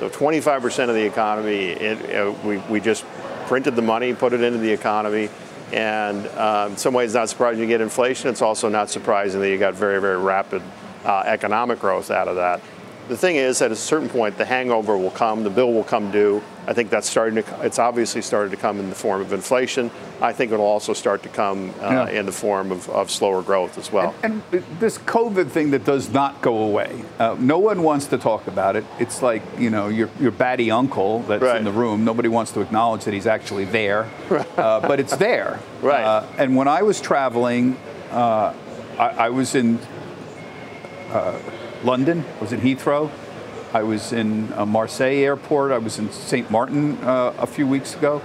So 0.00 0.08
25% 0.08 0.88
of 0.88 0.94
the 0.94 1.04
economy, 1.04 1.72
it, 1.72 2.16
uh, 2.16 2.32
we, 2.42 2.56
we 2.70 2.80
just 2.80 3.04
printed 3.48 3.76
the 3.76 3.82
money, 3.82 4.14
put 4.14 4.32
it 4.32 4.40
into 4.40 4.58
the 4.58 4.70
economy, 4.70 5.28
and 5.74 6.26
uh, 6.28 6.68
in 6.70 6.78
some 6.78 6.94
ways, 6.94 7.12
not 7.12 7.28
surprising 7.28 7.60
you 7.60 7.66
get 7.66 7.82
inflation. 7.82 8.30
It's 8.30 8.40
also 8.40 8.70
not 8.70 8.88
surprising 8.88 9.42
that 9.42 9.50
you 9.50 9.58
got 9.58 9.74
very, 9.74 10.00
very 10.00 10.16
rapid 10.16 10.62
uh, 11.04 11.24
economic 11.26 11.80
growth 11.80 12.10
out 12.10 12.28
of 12.28 12.36
that. 12.36 12.62
The 13.10 13.16
thing 13.16 13.34
is, 13.34 13.60
at 13.60 13.72
a 13.72 13.76
certain 13.76 14.08
point, 14.08 14.38
the 14.38 14.44
hangover 14.44 14.96
will 14.96 15.10
come, 15.10 15.42
the 15.42 15.50
bill 15.50 15.72
will 15.72 15.82
come 15.82 16.12
due. 16.12 16.40
I 16.68 16.74
think 16.74 16.90
that's 16.90 17.10
starting 17.10 17.42
to, 17.42 17.66
it's 17.66 17.80
obviously 17.80 18.22
started 18.22 18.50
to 18.50 18.56
come 18.56 18.78
in 18.78 18.88
the 18.88 18.94
form 18.94 19.20
of 19.20 19.32
inflation. 19.32 19.90
I 20.20 20.32
think 20.32 20.52
it'll 20.52 20.64
also 20.64 20.92
start 20.92 21.24
to 21.24 21.28
come 21.28 21.74
uh, 21.80 21.90
yeah. 21.90 22.20
in 22.20 22.24
the 22.24 22.30
form 22.30 22.70
of, 22.70 22.88
of, 22.88 23.10
slower 23.10 23.42
growth 23.42 23.78
as 23.78 23.90
well. 23.90 24.14
And, 24.22 24.44
and, 24.52 24.64
this 24.78 24.96
COVID 24.96 25.50
thing 25.50 25.72
that 25.72 25.84
does 25.84 26.10
not 26.10 26.40
go 26.40 26.58
away, 26.58 27.02
uh, 27.18 27.34
no 27.40 27.58
one 27.58 27.82
wants 27.82 28.06
to 28.06 28.16
talk 28.16 28.46
about 28.46 28.76
it. 28.76 28.84
It's 29.00 29.22
like, 29.22 29.42
you 29.58 29.70
know, 29.70 29.88
your, 29.88 30.08
your 30.20 30.30
batty 30.30 30.70
uncle 30.70 31.22
that's 31.22 31.42
right. 31.42 31.56
in 31.56 31.64
the 31.64 31.72
room. 31.72 32.04
Nobody 32.04 32.28
wants 32.28 32.52
to 32.52 32.60
acknowledge 32.60 33.06
that 33.06 33.14
he's 33.14 33.26
actually 33.26 33.64
there, 33.64 34.08
uh, 34.30 34.86
but 34.86 35.00
it's 35.00 35.16
there. 35.16 35.58
Right. 35.82 36.04
Uh, 36.04 36.28
and 36.38 36.54
when 36.54 36.68
I 36.68 36.82
was 36.82 37.00
traveling, 37.00 37.76
uh, 38.12 38.54
I, 39.00 39.08
I 39.08 39.28
was 39.30 39.56
in 39.56 39.80
uh, 41.10 41.36
London, 41.82 42.24
I 42.36 42.40
was 42.40 42.52
in 42.52 42.60
Heathrow. 42.60 43.10
I 43.72 43.82
was 43.82 44.12
in 44.12 44.52
uh, 44.52 44.66
Marseille 44.66 45.22
airport. 45.22 45.72
I 45.72 45.78
was 45.78 45.98
in 45.98 46.10
St. 46.10 46.50
Martin 46.50 46.98
uh, 46.98 47.34
a 47.38 47.46
few 47.46 47.66
weeks 47.66 47.94
ago. 47.94 48.20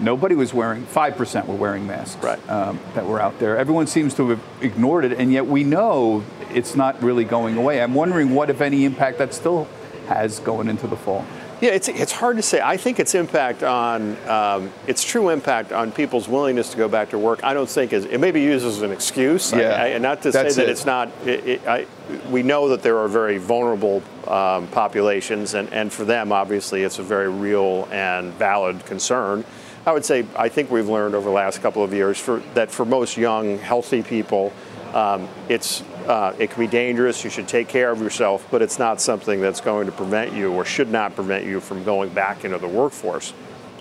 Nobody 0.00 0.34
was 0.34 0.54
wearing, 0.54 0.84
5% 0.84 1.46
were 1.46 1.54
wearing 1.54 1.86
masks 1.86 2.22
right. 2.22 2.38
um, 2.48 2.78
that 2.94 3.06
were 3.06 3.20
out 3.20 3.38
there. 3.40 3.56
Everyone 3.56 3.86
seems 3.86 4.14
to 4.14 4.30
have 4.30 4.42
ignored 4.60 5.04
it, 5.04 5.12
and 5.12 5.32
yet 5.32 5.46
we 5.46 5.64
know 5.64 6.22
it's 6.54 6.76
not 6.76 7.02
really 7.02 7.24
going 7.24 7.56
away. 7.56 7.82
I'm 7.82 7.94
wondering 7.94 8.34
what, 8.34 8.48
if 8.48 8.60
any, 8.60 8.84
impact 8.84 9.18
that 9.18 9.34
still 9.34 9.66
has 10.06 10.38
going 10.40 10.68
into 10.68 10.86
the 10.86 10.96
fall. 10.96 11.24
Yeah, 11.60 11.70
it's, 11.70 11.88
it's 11.88 12.12
hard 12.12 12.36
to 12.36 12.42
say. 12.42 12.60
I 12.60 12.76
think 12.76 13.00
its 13.00 13.16
impact 13.16 13.64
on 13.64 14.16
um, 14.28 14.70
its 14.86 15.02
true 15.02 15.30
impact 15.30 15.72
on 15.72 15.90
people's 15.90 16.28
willingness 16.28 16.70
to 16.70 16.76
go 16.76 16.88
back 16.88 17.10
to 17.10 17.18
work. 17.18 17.42
I 17.42 17.52
don't 17.52 17.68
think 17.68 17.92
is 17.92 18.04
it 18.04 18.18
may 18.18 18.30
be 18.30 18.42
used 18.42 18.64
as 18.64 18.82
an 18.82 18.92
excuse. 18.92 19.52
Yeah, 19.52 19.70
I, 19.70 19.94
I, 19.94 19.98
not 19.98 20.22
to 20.22 20.32
say 20.32 20.44
that 20.44 20.58
it. 20.58 20.68
it's 20.68 20.86
not. 20.86 21.10
It, 21.26 21.46
it, 21.46 21.66
I, 21.66 21.86
we 22.30 22.44
know 22.44 22.68
that 22.68 22.82
there 22.82 22.98
are 22.98 23.08
very 23.08 23.38
vulnerable 23.38 24.02
um, 24.28 24.68
populations, 24.68 25.54
and, 25.54 25.72
and 25.72 25.92
for 25.92 26.04
them, 26.04 26.30
obviously, 26.30 26.82
it's 26.82 27.00
a 27.00 27.02
very 27.02 27.28
real 27.28 27.88
and 27.90 28.32
valid 28.34 28.86
concern. 28.86 29.44
I 29.84 29.92
would 29.92 30.04
say 30.04 30.26
I 30.36 30.48
think 30.48 30.70
we've 30.70 30.88
learned 30.88 31.14
over 31.14 31.28
the 31.28 31.34
last 31.34 31.60
couple 31.62 31.82
of 31.82 31.92
years 31.92 32.18
for, 32.18 32.40
that 32.54 32.70
for 32.70 32.84
most 32.84 33.16
young, 33.16 33.58
healthy 33.58 34.02
people, 34.02 34.52
um, 34.92 35.28
it's 35.48 35.82
uh, 36.08 36.34
it 36.38 36.50
can 36.50 36.60
be 36.60 36.66
dangerous. 36.66 37.22
You 37.22 37.30
should 37.30 37.46
take 37.46 37.68
care 37.68 37.90
of 37.90 38.00
yourself, 38.00 38.46
but 38.50 38.62
it's 38.62 38.78
not 38.78 39.00
something 39.00 39.40
that's 39.40 39.60
going 39.60 39.86
to 39.86 39.92
prevent 39.92 40.32
you 40.32 40.52
or 40.52 40.64
should 40.64 40.90
not 40.90 41.14
prevent 41.14 41.44
you 41.44 41.60
from 41.60 41.84
going 41.84 42.08
back 42.10 42.44
into 42.44 42.58
the 42.58 42.66
workforce. 42.66 43.32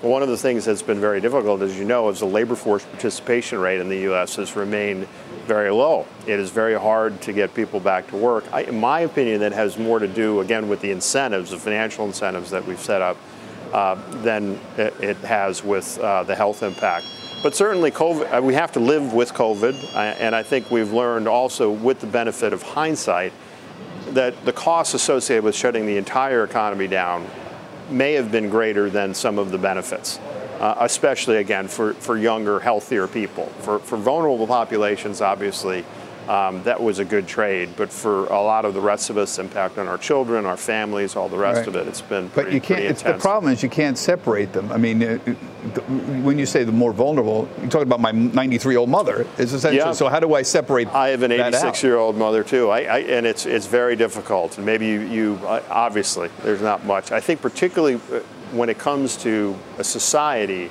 One 0.01 0.21
of 0.21 0.29
the 0.29 0.37
things 0.37 0.65
that's 0.65 0.83
been 0.83 0.99
very 0.99 1.21
difficult, 1.21 1.61
as 1.61 1.79
you 1.79 1.85
know, 1.85 2.09
is 2.09 2.19
the 2.19 2.27
labor 2.27 2.55
force 2.55 2.85
participation 2.85 3.57
rate 3.57 3.79
in 3.79 3.89
the 3.89 3.99
U.S. 4.01 4.35
has 4.35 4.55
remained 4.55 5.07
very 5.47 5.71
low. 5.71 6.05
It 6.27 6.39
is 6.39 6.51
very 6.51 6.75
hard 6.75 7.19
to 7.21 7.33
get 7.33 7.55
people 7.55 7.79
back 7.79 8.07
to 8.09 8.17
work. 8.17 8.43
I, 8.53 8.63
in 8.63 8.79
my 8.79 8.99
opinion, 8.99 9.39
that 9.39 9.53
has 9.53 9.79
more 9.79 9.97
to 9.97 10.07
do, 10.07 10.41
again, 10.41 10.67
with 10.67 10.81
the 10.81 10.91
incentives, 10.91 11.49
the 11.49 11.57
financial 11.57 12.05
incentives 12.05 12.51
that 12.51 12.67
we've 12.67 12.79
set 12.79 13.01
up, 13.01 13.17
uh, 13.73 13.95
than 14.21 14.59
it, 14.77 14.93
it, 15.01 15.17
has 15.17 15.63
with 15.63 15.97
uh, 15.99 16.23
the 16.23 16.35
health 16.35 16.61
impact. 16.61 17.05
But 17.43 17.55
certainly, 17.55 17.91
COVID, 17.91 18.37
uh, 18.37 18.41
we 18.41 18.55
have 18.55 18.71
to 18.73 18.79
live 18.79 19.13
with 19.13 19.33
COVID, 19.33 19.95
uh, 19.95 19.97
and 19.97 20.35
I 20.35 20.41
think 20.41 20.71
we've 20.71 20.91
learned 20.91 21.27
also, 21.27 21.69
with 21.69 21.99
the 21.99 22.07
benefit 22.07 22.51
of 22.51 22.63
hindsight, 22.63 23.31
that 24.09 24.43
the 24.43 24.53
costs 24.53 24.95
associated 24.95 25.43
with 25.43 25.55
shutting 25.55 25.85
the 25.85 25.97
entire 25.97 26.43
economy 26.43 26.87
down 26.87 27.27
may 27.91 28.13
have 28.13 28.31
been 28.31 28.49
greater 28.49 28.89
than 28.89 29.13
some 29.13 29.37
of 29.37 29.51
the 29.51 29.57
benefits, 29.57 30.17
uh, 30.59 30.75
especially 30.79 31.37
again 31.37 31.67
for, 31.67 31.93
for 31.93 32.17
younger, 32.17 32.59
healthier 32.59 33.07
people. 33.07 33.45
For, 33.61 33.77
for 33.79 33.97
vulnerable 33.97 34.47
populations, 34.47 35.21
obviously, 35.21 35.85
um, 36.27 36.63
that 36.63 36.81
was 36.81 36.99
a 36.99 37.05
good 37.05 37.27
trade. 37.27 37.69
But 37.77 37.91
for 37.91 38.25
a 38.27 38.41
lot 38.41 38.65
of 38.65 38.73
the 38.73 38.81
rest 38.81 39.09
of 39.09 39.17
us, 39.17 39.39
impact 39.39 39.77
on 39.77 39.87
our 39.87 39.97
children, 39.97 40.45
our 40.45 40.57
families, 40.57 41.15
all 41.15 41.29
the 41.29 41.37
rest 41.37 41.59
Right. 41.59 41.67
of 41.67 41.75
it, 41.75 41.87
it's 41.87 42.01
been 42.01 42.29
Pretty, 42.29 42.49
But 42.49 42.53
you 42.53 42.61
can't. 42.61 42.81
It's, 42.81 43.01
the 43.01 43.13
problem 43.13 43.51
is 43.53 43.63
you 43.63 43.69
can't 43.69 43.97
separate 43.97 44.53
them. 44.53 44.71
I 44.71 44.77
mean, 44.77 45.01
uh, 45.01 45.19
the, 45.73 45.81
when 45.81 46.37
you 46.37 46.45
say 46.45 46.63
the 46.63 46.71
more 46.71 46.93
vulnerable, 46.93 47.47
you're 47.59 47.69
talking 47.69 47.87
about 47.87 47.99
my 47.99 48.11
93 48.11 48.73
year 48.73 48.79
old 48.79 48.89
mother. 48.89 49.25
Is 49.37 49.53
essentially. 49.53 49.77
Yeah. 49.77 49.91
So 49.93 50.09
how 50.09 50.19
do 50.19 50.33
I 50.33 50.41
separate? 50.41 50.87
I 50.89 51.09
have 51.09 51.23
an 51.23 51.31
that 51.31 51.39
out? 51.39 51.47
86 51.55 51.83
year 51.83 51.97
old 51.97 52.17
mother 52.17 52.43
too, 52.43 52.69
I, 52.69 52.79
I, 52.81 52.99
and 52.99 53.25
it's 53.25 53.45
it's 53.45 53.67
very 53.67 53.95
difficult. 53.95 54.57
And 54.57 54.65
maybe 54.65 54.85
you, 54.87 55.01
you 55.01 55.39
uh, 55.45 55.61
obviously 55.69 56.29
there's 56.43 56.61
not 56.61 56.85
much. 56.85 57.11
I 57.11 57.19
think 57.19 57.41
particularly 57.41 57.95
uh, 57.95 58.19
when 58.51 58.69
it 58.69 58.77
comes 58.77 59.17
to 59.17 59.55
a 59.77 59.83
society, 59.83 60.69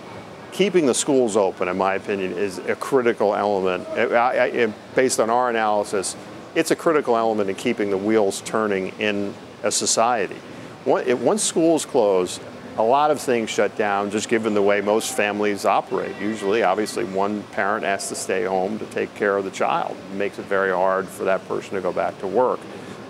keeping 0.57 0.87
the 0.87 0.95
schools 0.95 1.37
open, 1.37 1.69
in 1.69 1.77
my 1.77 1.97
opinion, 1.97 2.33
is 2.33 2.57
a 2.61 2.75
critical 2.75 3.35
element. 3.35 3.87
I, 3.89 4.73
based 4.95 5.21
on 5.21 5.29
our 5.29 5.51
analysis, 5.51 6.17
it's 6.55 6.71
a 6.71 6.77
critical 6.77 7.15
element 7.15 7.51
in 7.51 7.57
keeping 7.57 7.91
the 7.91 7.99
wheels 7.99 8.41
turning 8.41 8.89
in 8.99 9.35
a 9.63 9.71
society. 9.71 10.37
Once 10.87 11.43
schools 11.43 11.85
close, 11.85 12.41
a 12.79 12.83
lot 12.83 13.11
of 13.11 13.21
things 13.21 13.51
shut 13.51 13.77
down 13.77 14.11
just 14.11 14.31
given 14.31 14.55
the 14.55 14.63
way 14.63 14.81
most 14.81 15.15
families 15.15 15.67
operate. 15.67 16.17
Usually, 16.19 16.63
obviously, 16.63 17.05
one 17.05 17.43
parent 17.53 17.85
has 17.85 18.09
to 18.09 18.15
stay 18.15 18.45
home 18.45 18.79
to 18.79 18.87
take 18.87 19.15
care 19.15 19.37
of 19.37 19.45
the 19.45 19.51
child. 19.51 19.95
It 20.11 20.17
makes 20.17 20.39
it 20.39 20.47
very 20.47 20.73
hard 20.73 21.07
for 21.07 21.25
that 21.25 21.47
person 21.49 21.75
to 21.75 21.83
go 21.83 21.93
back 21.93 22.19
to 22.21 22.27
work. 22.27 22.61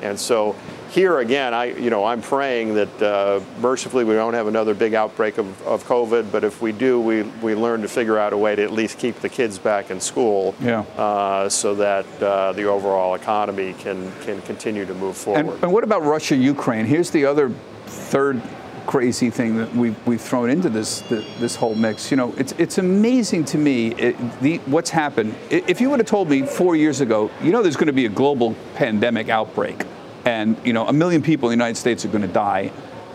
And 0.02 0.18
so 0.18 0.54
here 0.90 1.18
again, 1.18 1.52
I, 1.52 1.66
you 1.66 1.90
know, 1.90 2.04
I'm 2.04 2.22
praying 2.22 2.74
that 2.74 3.02
uh, 3.02 3.40
mercifully 3.61 4.04
we 4.04 4.14
don't 4.14 4.35
have 4.35 4.46
another 4.46 4.72
big 4.74 4.94
outbreak 4.94 5.38
of, 5.38 5.66
of 5.66 5.85
COVID, 5.85 6.30
but 6.30 6.44
if 6.44 6.62
we 6.62 6.72
do, 6.72 7.00
we, 7.00 7.22
we 7.42 7.54
learn 7.54 7.82
to 7.82 7.88
figure 7.88 8.18
out 8.18 8.32
a 8.32 8.37
way 8.37 8.54
to 8.56 8.62
at 8.62 8.72
least 8.72 8.98
keep 8.98 9.16
the 9.20 9.28
kids 9.28 9.59
back 9.59 9.90
in 9.90 10.00
school 10.00 10.54
Yeah. 10.61 10.80
uh, 10.96 11.48
so 11.48 11.74
that 11.74 12.06
uh, 12.22 12.52
the 12.52 12.64
overall 12.64 13.14
economy 13.14 13.74
can, 13.78 14.12
can 14.22 14.40
continue 14.42 14.87
to 14.87 14.94
move 14.94 15.16
forward. 15.16 15.46
And, 15.46 15.64
and 15.64 15.72
what 15.72 15.85
about 15.85 16.02
Russia, 16.04 16.37
Ukraine? 16.37 16.87
Here's 16.87 17.11
the 17.11 17.24
other 17.26 17.50
third 17.87 18.40
crazy 18.87 19.31
thing 19.31 19.57
that 19.57 19.75
we've, 19.75 20.07
we've 20.07 20.20
thrown 20.20 20.49
into 20.49 20.68
this 20.68 21.01
this 21.01 21.57
whole 21.57 21.75
mix. 21.75 22.11
You 22.11 22.16
know, 22.16 22.35
it's 22.37 22.53
it's 22.53 22.79
amazing 22.79 23.44
to 23.46 23.59
me 23.59 23.88
it, 23.94 24.40
the, 24.40 24.59
what's 24.66 24.90
happened. 24.90 25.35
If 25.51 25.81
you 25.81 25.90
would 25.90 26.01
have 26.01 26.09
told 26.09 26.29
me 26.31 26.42
four 26.42 26.77
years 26.77 27.01
ago, 27.01 27.31
you 27.42 27.53
know, 27.53 27.62
there's 27.62 27.77
going 27.77 27.88
to 27.88 27.92
be 27.92 28.07
a 28.07 28.11
global 28.11 28.55
pandemic 28.75 29.29
outbreak, 29.29 29.85
and 30.25 30.57
you 30.64 30.72
know, 30.72 30.87
a 30.87 30.92
million 30.92 31.22
people 31.22 31.51
in 31.51 31.59
the 31.59 31.64
United 31.64 31.79
States 31.79 32.05
are 32.05 32.09
going 32.09 32.22
to 32.22 32.29
die. 32.29 32.72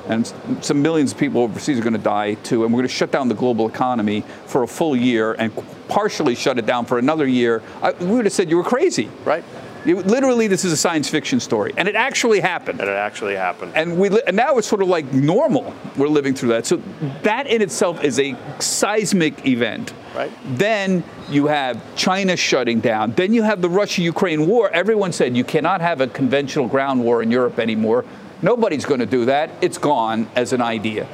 And 0.08 0.26
some 0.62 0.82
millions 0.82 1.12
of 1.12 1.20
people 1.20 1.42
overseas 1.42 1.78
are 1.78 1.84
going 1.84 1.94
to 1.94 2.00
die 2.00 2.34
too, 2.34 2.64
and 2.64 2.74
we're 2.74 2.80
going 2.80 2.90
to 2.90 2.94
shut 2.94 3.12
down 3.12 3.28
the 3.28 3.36
global 3.36 3.70
economy 3.70 4.22
for 4.48 4.64
a 4.64 4.68
full 4.68 4.96
year 4.96 5.34
and 5.34 5.52
partially 5.88 6.34
shut 6.34 6.58
it 6.58 6.66
down 6.66 6.86
for 6.86 6.98
another 6.98 7.28
year. 7.28 7.62
I, 7.84 7.92
we 7.92 8.08
would 8.08 8.26
have 8.26 8.34
said 8.34 8.50
you 8.50 8.58
were 8.58 8.64
crazy. 8.64 9.12
right? 9.26 9.44
It- 9.86 10.06
literally, 10.08 10.48
this 10.48 10.64
is 10.64 10.72
a 10.72 10.78
science 10.78 11.10
fiction 11.10 11.40
story, 11.40 11.74
and 11.78 11.88
it 11.88 11.96
actually 11.96 12.40
happened. 12.40 12.80
And 12.80 12.90
it 12.90 12.94
actually 12.94 13.36
happened. 13.36 13.72
And 13.76 13.98
we 13.98 14.10
li- 14.10 14.22
and 14.28 14.36
now 14.36 14.58
it's 14.58 14.68
sort 14.68 14.82
of 14.82 14.88
like 14.88 15.12
normal. 15.12 15.74
We're 15.98 16.08
living 16.08 16.34
through 16.34 16.50
that. 16.50 16.66
So 16.66 16.82
that 17.24 17.48
in 17.48 17.62
itself 17.62 18.04
is 18.04 18.20
a 18.20 18.36
seismic 18.60 19.46
event. 19.48 19.94
Right. 20.16 20.32
Then 20.58 21.04
you 21.30 21.48
have 21.48 21.82
China 21.96 22.36
shutting 22.36 22.80
down. 22.82 23.14
Then 23.14 23.34
you 23.34 23.44
have 23.44 23.62
the 23.62 23.70
Russia-Ukraine 23.70 24.46
war. 24.46 24.70
Everyone 24.72 25.14
said 25.14 25.36
you 25.38 25.44
cannot 25.46 25.80
have 25.82 26.02
a 26.02 26.08
conventional 26.08 26.68
ground 26.68 27.02
war 27.04 27.24
in 27.24 27.32
Europe 27.32 27.58
anymore. 27.60 28.04
Nobody's 28.42 28.86
going 28.86 29.00
to 29.00 29.06
do 29.06 29.26
that. 29.26 29.50
It's 29.62 29.78
gone 29.78 30.28
as 30.36 30.52
an 30.52 30.62
idea, 30.62 31.08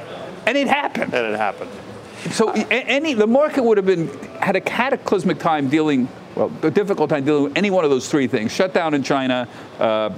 and 0.46 0.56
it 0.58 0.66
happened. 0.66 1.14
and 1.14 1.26
it 1.34 1.36
happened. 1.38 1.70
So 2.32 2.50
any 2.70 3.14
the 3.14 3.26
market 3.26 3.62
would 3.62 3.76
have 3.76 3.86
been 3.86 4.08
had 4.40 4.56
a 4.56 4.60
cataclysmic 4.60 5.38
time 5.38 5.68
dealing 5.68 6.08
well 6.38 6.50
a 6.62 6.70
difficult 6.70 7.10
time 7.10 7.24
dealing 7.24 7.44
with 7.44 7.58
any 7.58 7.70
one 7.70 7.84
of 7.84 7.90
those 7.90 8.08
three 8.08 8.26
things: 8.28 8.52
shutdown 8.52 8.94
in 8.94 9.02
China, 9.02 9.46
uh, 9.78 10.10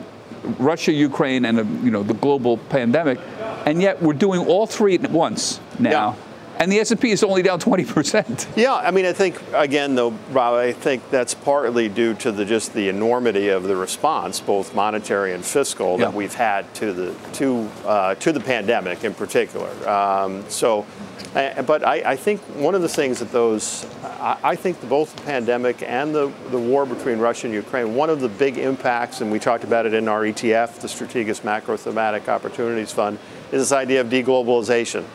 Russia, 0.58 0.92
Ukraine, 0.92 1.44
and 1.46 1.58
uh, 1.58 1.64
you 1.82 1.90
know 1.90 2.02
the 2.02 2.14
global 2.14 2.58
pandemic. 2.58 3.18
And 3.66 3.82
yet 3.82 4.00
we're 4.00 4.14
doing 4.14 4.46
all 4.46 4.66
three 4.66 4.94
at 4.94 5.10
once 5.10 5.60
now, 5.78 5.90
Yeah. 5.90 6.29
And 6.60 6.70
the 6.70 6.78
S 6.78 6.90
and 6.90 7.00
P 7.00 7.10
is 7.10 7.22
only 7.24 7.40
down 7.40 7.58
twenty 7.58 7.86
percent. 7.86 8.46
Yeah, 8.54 8.74
I 8.74 8.90
mean, 8.90 9.06
I 9.06 9.14
think 9.14 9.40
again, 9.54 9.94
though, 9.94 10.10
Rob, 10.30 10.54
I 10.54 10.72
think 10.72 11.08
that's 11.08 11.32
partly 11.32 11.88
due 11.88 12.12
to 12.16 12.30
the 12.30 12.44
just 12.44 12.74
the 12.74 12.90
enormity 12.90 13.48
of 13.48 13.62
the 13.62 13.74
response, 13.74 14.40
both 14.40 14.74
monetary 14.74 15.32
and 15.32 15.42
fiscal, 15.42 15.96
that 15.96 16.12
we've 16.12 16.34
had 16.34 16.72
to 16.74 16.92
the 16.92 17.14
to 17.32 17.66
uh, 17.86 18.14
to 18.16 18.30
the 18.30 18.40
pandemic 18.40 19.04
in 19.04 19.14
particular. 19.14 19.70
Um, 19.88 20.44
so, 20.50 20.84
but 21.32 21.82
I, 21.82 22.02
I 22.04 22.16
think 22.16 22.42
one 22.56 22.74
of 22.74 22.82
the 22.82 22.90
things 22.90 23.20
that 23.20 23.32
those, 23.32 23.86
I, 24.04 24.38
I 24.42 24.54
think 24.54 24.86
both 24.86 25.16
the 25.16 25.22
pandemic 25.22 25.82
and 25.82 26.14
the 26.14 26.30
the 26.50 26.58
war 26.58 26.84
between 26.84 27.20
Russia 27.20 27.46
and 27.46 27.54
Ukraine, 27.54 27.94
one 27.94 28.10
of 28.10 28.20
the 28.20 28.28
big 28.28 28.58
impacts, 28.58 29.22
and 29.22 29.32
we 29.32 29.38
talked 29.38 29.64
about 29.64 29.86
it 29.86 29.94
in 29.94 30.08
our 30.08 30.24
ETF, 30.24 30.80
the 30.80 30.88
Strategas 30.88 31.42
Macro 31.42 31.78
Thematic 31.78 32.28
Opportunities 32.28 32.92
Fund, 32.92 33.18
is 33.50 33.62
this 33.62 33.72
idea 33.72 34.02
of 34.02 34.08
deglobalization. 34.08 35.06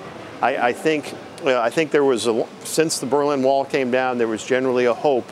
I, 0.41 0.57
I 0.57 0.73
think 0.73 1.13
I 1.47 1.69
think 1.69 1.91
there 1.91 2.03
was 2.03 2.27
a, 2.27 2.45
since 2.63 2.99
the 2.99 3.05
Berlin 3.05 3.43
Wall 3.43 3.65
came 3.65 3.91
down, 3.91 4.17
there 4.17 4.27
was 4.27 4.43
generally 4.43 4.85
a 4.85 4.93
hope 4.93 5.29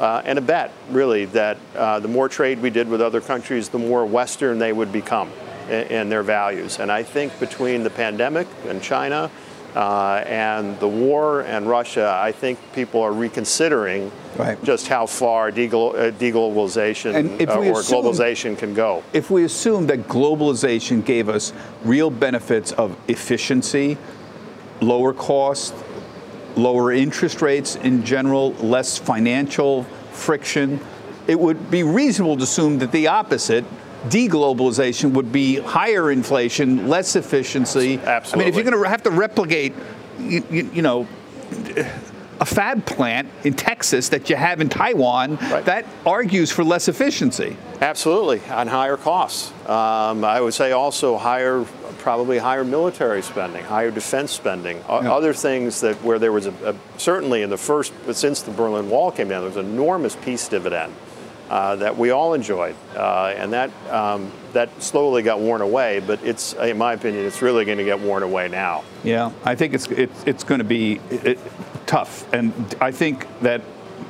uh, 0.00 0.22
and 0.24 0.38
a 0.38 0.42
bet, 0.42 0.72
really, 0.90 1.26
that 1.26 1.58
uh, 1.76 1.98
the 2.00 2.08
more 2.08 2.28
trade 2.28 2.60
we 2.60 2.70
did 2.70 2.88
with 2.88 3.02
other 3.02 3.20
countries, 3.20 3.68
the 3.68 3.78
more 3.78 4.06
Western 4.06 4.58
they 4.58 4.72
would 4.72 4.90
become 4.92 5.30
in, 5.68 5.86
in 5.88 6.08
their 6.08 6.22
values. 6.22 6.78
And 6.78 6.90
I 6.90 7.02
think 7.02 7.38
between 7.38 7.82
the 7.82 7.90
pandemic 7.90 8.46
and 8.66 8.82
China 8.82 9.30
uh, 9.74 10.24
and 10.26 10.78
the 10.80 10.88
war 10.88 11.42
and 11.42 11.68
Russia, 11.68 12.18
I 12.22 12.32
think 12.32 12.58
people 12.74 13.00
are 13.02 13.12
reconsidering 13.12 14.10
Right. 14.36 14.62
just 14.64 14.88
how 14.88 15.04
far 15.04 15.48
uh, 15.48 15.50
deglobalization 15.50 17.12
uh, 17.46 17.52
or 17.54 17.80
assume- 17.80 18.02
globalization 18.02 18.56
can 18.56 18.72
go. 18.72 19.02
If 19.12 19.30
we 19.30 19.44
assume 19.44 19.86
that 19.88 20.08
globalization 20.08 21.04
gave 21.04 21.28
us 21.28 21.52
real 21.84 22.08
benefits 22.08 22.72
of 22.72 22.96
efficiency, 23.08 23.98
lower 24.82 25.12
cost, 25.14 25.74
lower 26.56 26.92
interest 26.92 27.40
rates 27.40 27.76
in 27.76 28.04
general, 28.04 28.52
less 28.54 28.98
financial 28.98 29.84
friction, 30.12 30.80
it 31.26 31.38
would 31.38 31.70
be 31.70 31.82
reasonable 31.82 32.36
to 32.36 32.42
assume 32.42 32.78
that 32.80 32.92
the 32.92 33.06
opposite, 33.06 33.64
deglobalization, 34.08 35.12
would 35.12 35.32
be 35.32 35.56
higher 35.60 36.10
inflation, 36.10 36.88
less 36.88 37.16
efficiency. 37.16 37.98
Absolutely. 37.98 38.32
I 38.32 38.36
mean, 38.38 38.48
if 38.48 38.54
you're 38.56 38.70
going 38.70 38.82
to 38.82 38.88
have 38.90 39.02
to 39.04 39.10
replicate, 39.10 39.72
you, 40.18 40.44
you, 40.50 40.70
you 40.74 40.82
know, 40.82 41.06
a 42.40 42.44
fab 42.44 42.84
plant 42.84 43.28
in 43.44 43.54
Texas 43.54 44.08
that 44.08 44.28
you 44.28 44.34
have 44.34 44.60
in 44.60 44.68
Taiwan, 44.68 45.36
Right. 45.36 45.64
that 45.64 45.86
argues 46.04 46.50
for 46.50 46.64
less 46.64 46.88
efficiency. 46.88 47.56
Absolutely, 47.80 48.40
on 48.50 48.66
higher 48.66 48.96
costs. 48.96 49.52
Um, 49.68 50.24
I 50.24 50.40
would 50.40 50.54
say 50.54 50.72
also 50.72 51.16
higher, 51.16 51.64
probably 52.02 52.36
higher 52.36 52.64
military 52.64 53.22
spending, 53.22 53.64
higher 53.64 53.90
defense 53.92 54.32
spending, 54.32 54.76
Yeah. 54.88 55.12
other 55.12 55.32
things 55.32 55.80
that 55.82 55.94
where 56.02 56.18
there 56.18 56.32
was 56.32 56.46
a, 56.46 56.54
a 56.64 56.74
certainly 56.98 57.42
in 57.42 57.50
the 57.50 57.56
first, 57.56 57.92
but 58.06 58.16
since 58.16 58.42
the 58.42 58.50
Berlin 58.50 58.90
Wall 58.90 59.12
came 59.12 59.28
down, 59.28 59.40
there 59.42 59.48
was 59.48 59.56
an 59.56 59.66
enormous 59.72 60.16
peace 60.16 60.48
dividend 60.48 60.92
uh, 61.48 61.76
that 61.76 61.96
we 61.96 62.10
all 62.10 62.34
enjoyed, 62.34 62.74
uh, 62.96 63.32
and 63.36 63.52
that 63.52 63.70
um, 63.90 64.32
that 64.52 64.68
slowly 64.82 65.22
got 65.22 65.38
worn 65.38 65.60
away. 65.60 66.00
But 66.00 66.18
it's, 66.24 66.54
in 66.54 66.76
my 66.76 66.94
opinion, 66.94 67.24
it's 67.24 67.40
really 67.40 67.64
going 67.64 67.78
to 67.78 67.84
get 67.84 68.00
worn 68.00 68.22
away 68.24 68.48
now. 68.48 68.82
Yeah, 69.04 69.30
I 69.44 69.54
think 69.54 69.72
it's 69.74 69.86
it's, 69.86 70.24
it's 70.26 70.44
going 70.44 70.58
to 70.58 70.64
be 70.64 70.98
it, 71.10 71.38
tough, 71.86 72.26
and 72.34 72.52
I 72.80 72.90
think 72.90 73.26
that 73.42 73.60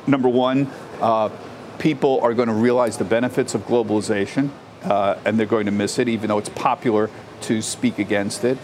number 0.06 0.28
one, 0.30 0.70
uh, 1.00 1.28
people 1.78 2.20
are 2.22 2.32
going 2.32 2.48
to 2.48 2.54
realize 2.54 2.96
the 2.96 3.04
benefits 3.04 3.54
of 3.54 3.66
globalization, 3.66 4.50
uh, 4.84 5.18
and 5.24 5.38
they're 5.38 5.46
going 5.46 5.66
to 5.66 5.72
miss 5.72 5.98
it, 5.98 6.08
even 6.08 6.28
though 6.28 6.38
it's 6.38 6.48
popular 6.50 7.10
to 7.42 7.62
speak 7.62 7.98
against 7.98 8.44
it. 8.44 8.58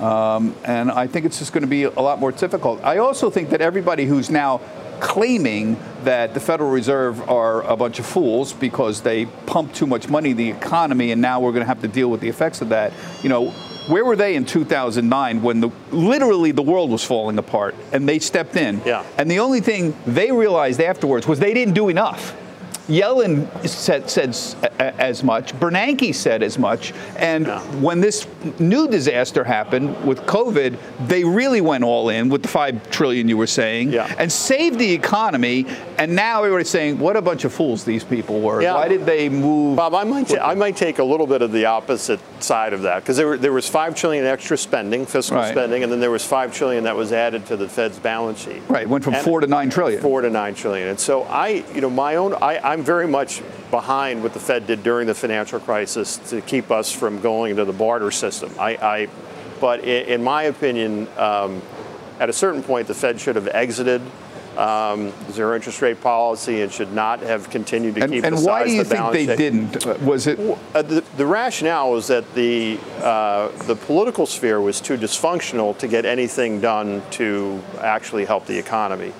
Um, 0.00 0.56
and 0.64 0.90
I 0.90 1.06
think 1.06 1.26
it's 1.26 1.38
just 1.38 1.52
going 1.52 1.62
to 1.62 1.68
be 1.68 1.84
a 1.84 1.90
lot 1.90 2.18
more 2.18 2.32
difficult. 2.32 2.82
I 2.82 2.98
also 2.98 3.30
think 3.30 3.50
that 3.50 3.60
everybody 3.60 4.06
who's 4.06 4.30
now 4.30 4.60
claiming 5.00 5.76
that 6.04 6.32
the 6.32 6.40
Federal 6.40 6.70
Reserve 6.70 7.28
are 7.28 7.62
a 7.62 7.76
bunch 7.76 7.98
of 7.98 8.06
fools 8.06 8.52
because 8.52 9.02
they 9.02 9.26
pumped 9.26 9.74
too 9.74 9.86
much 9.86 10.08
money 10.08 10.30
in 10.30 10.36
the 10.36 10.50
economy 10.50 11.10
and 11.10 11.20
now 11.20 11.40
we're 11.40 11.50
going 11.50 11.62
to 11.62 11.66
have 11.66 11.82
to 11.82 11.88
deal 11.88 12.08
with 12.08 12.20
the 12.20 12.28
effects 12.28 12.60
of 12.60 12.68
that. 12.70 12.92
You 13.22 13.28
know, 13.28 13.50
where 13.88 14.04
were 14.04 14.16
they 14.16 14.36
in 14.36 14.44
2009 14.44 15.42
when 15.42 15.60
the 15.60 15.70
literally 15.90 16.52
the 16.52 16.62
world 16.62 16.90
was 16.90 17.04
falling 17.04 17.36
apart 17.38 17.74
and 17.92 18.08
they 18.08 18.20
stepped 18.20 18.56
in? 18.56 18.80
Yeah. 18.86 19.04
And 19.18 19.30
the 19.30 19.40
only 19.40 19.60
thing 19.60 19.96
they 20.06 20.30
realized 20.30 20.80
afterwards 20.80 21.26
was 21.26 21.40
they 21.40 21.54
didn't 21.54 21.74
do 21.74 21.88
enough. 21.88 22.36
Yellen 22.88 23.46
said, 23.68 24.10
said 24.10 24.36
as 24.80 25.22
much. 25.22 25.54
Bernanke 25.58 26.14
said 26.14 26.42
as 26.42 26.58
much. 26.58 26.92
And 27.16 27.46
Yeah. 27.46 27.60
when 27.80 28.00
this 28.00 28.26
new 28.58 28.88
disaster 28.88 29.44
happened 29.44 30.04
with 30.04 30.22
COVID, 30.26 30.76
they 31.06 31.24
really 31.24 31.60
went 31.60 31.84
all 31.84 32.08
in 32.08 32.28
with 32.28 32.42
the 32.42 32.48
five 32.48 32.90
trillion 32.90 33.28
you 33.28 33.36
were 33.36 33.46
saying, 33.46 33.92
Yeah. 33.92 34.12
and 34.18 34.30
saved 34.30 34.78
the 34.78 34.92
economy. 34.92 35.66
And 35.98 36.16
now 36.16 36.38
everybody's 36.42 36.68
saying, 36.70 36.98
"What 36.98 37.16
a 37.16 37.22
bunch 37.22 37.44
of 37.44 37.52
fools 37.52 37.84
these 37.84 38.02
people 38.02 38.40
were! 38.40 38.60
Yeah. 38.62 38.74
Why 38.74 38.88
did 38.88 39.06
they 39.06 39.28
move?" 39.28 39.76
Bob, 39.76 39.94
I 39.94 40.04
might, 40.04 40.34
I 40.40 40.54
might 40.54 40.76
take 40.76 40.98
a 40.98 41.04
little 41.04 41.26
bit 41.26 41.42
of 41.42 41.52
the 41.52 41.66
opposite 41.66 42.18
side 42.40 42.72
of 42.72 42.82
that 42.82 42.96
because 43.02 43.16
there, 43.16 43.28
were, 43.28 43.36
there 43.38 43.52
was 43.52 43.68
five 43.68 43.94
trillion 43.94 44.24
extra 44.26 44.56
spending, 44.58 45.06
fiscal 45.06 45.36
Right. 45.38 45.50
spending, 45.52 45.82
and 45.84 45.92
then 45.92 46.00
there 46.00 46.10
was 46.10 46.24
five 46.24 46.52
trillion 46.52 46.84
that 46.84 46.96
was 46.96 47.12
added 47.12 47.46
to 47.46 47.56
the 47.56 47.68
Fed's 47.68 47.98
balance 47.98 48.40
sheet. 48.40 48.62
Right, 48.68 48.88
went 48.88 49.04
from 49.04 49.14
And- 49.14 49.22
four 49.24 49.40
to 49.40 49.46
nine 49.46 49.70
trillion. 49.70 50.00
Four 50.00 50.22
to 50.22 50.30
nine 50.30 50.54
trillion, 50.54 50.88
and 50.88 50.98
so 50.98 51.22
I, 51.30 51.62
you 51.74 51.80
know, 51.80 51.90
my 51.90 52.16
own, 52.16 52.34
I, 52.42 52.71
I'm 52.72 52.82
very 52.82 53.06
much 53.06 53.42
behind 53.70 54.22
what 54.22 54.32
the 54.32 54.40
Fed 54.40 54.66
did 54.66 54.82
during 54.82 55.06
the 55.06 55.14
financial 55.14 55.60
crisis 55.60 56.16
to 56.30 56.40
keep 56.40 56.70
us 56.70 56.90
from 56.90 57.20
going 57.20 57.56
to 57.56 57.66
the 57.66 57.72
barter 57.72 58.10
system. 58.10 58.50
I, 58.58 58.70
I 58.76 59.08
but 59.60 59.80
in, 59.80 60.06
in, 60.06 60.24
my 60.24 60.44
opinion, 60.44 61.06
um, 61.18 61.60
at 62.18 62.30
a 62.30 62.32
certain 62.32 62.62
point, 62.62 62.88
the 62.88 62.94
Fed 62.94 63.20
should 63.20 63.36
have 63.36 63.48
exited 63.48 64.00
um, 64.56 65.12
zero 65.30 65.54
interest 65.54 65.82
rate 65.82 66.00
policy 66.00 66.62
and 66.62 66.72
should 66.72 66.94
not 66.94 67.20
have 67.20 67.50
continued 67.50 67.96
to 67.96 68.04
and, 68.04 68.12
keep 68.12 68.24
and 68.24 68.36
the 68.36 68.38
size 68.38 68.46
why 68.46 68.64
do 68.64 68.72
you 68.72 68.84
the 68.84 68.96
think 68.96 69.12
they 69.12 69.36
didn't? 69.36 70.02
Was 70.02 70.26
it 70.26 70.38
uh, 70.74 70.80
the, 70.80 71.04
the, 71.18 71.26
rationale 71.26 71.90
was 71.92 72.06
that 72.06 72.34
the 72.34 72.78
uh, 73.02 73.48
the 73.66 73.76
political 73.76 74.24
sphere 74.24 74.62
was 74.62 74.80
too 74.80 74.96
dysfunctional 74.96 75.76
to 75.76 75.88
get 75.88 76.06
anything 76.06 76.58
done 76.62 77.02
to 77.12 77.62
actually 77.82 78.24
help 78.24 78.46
the 78.46 78.58
economy. 78.58 79.12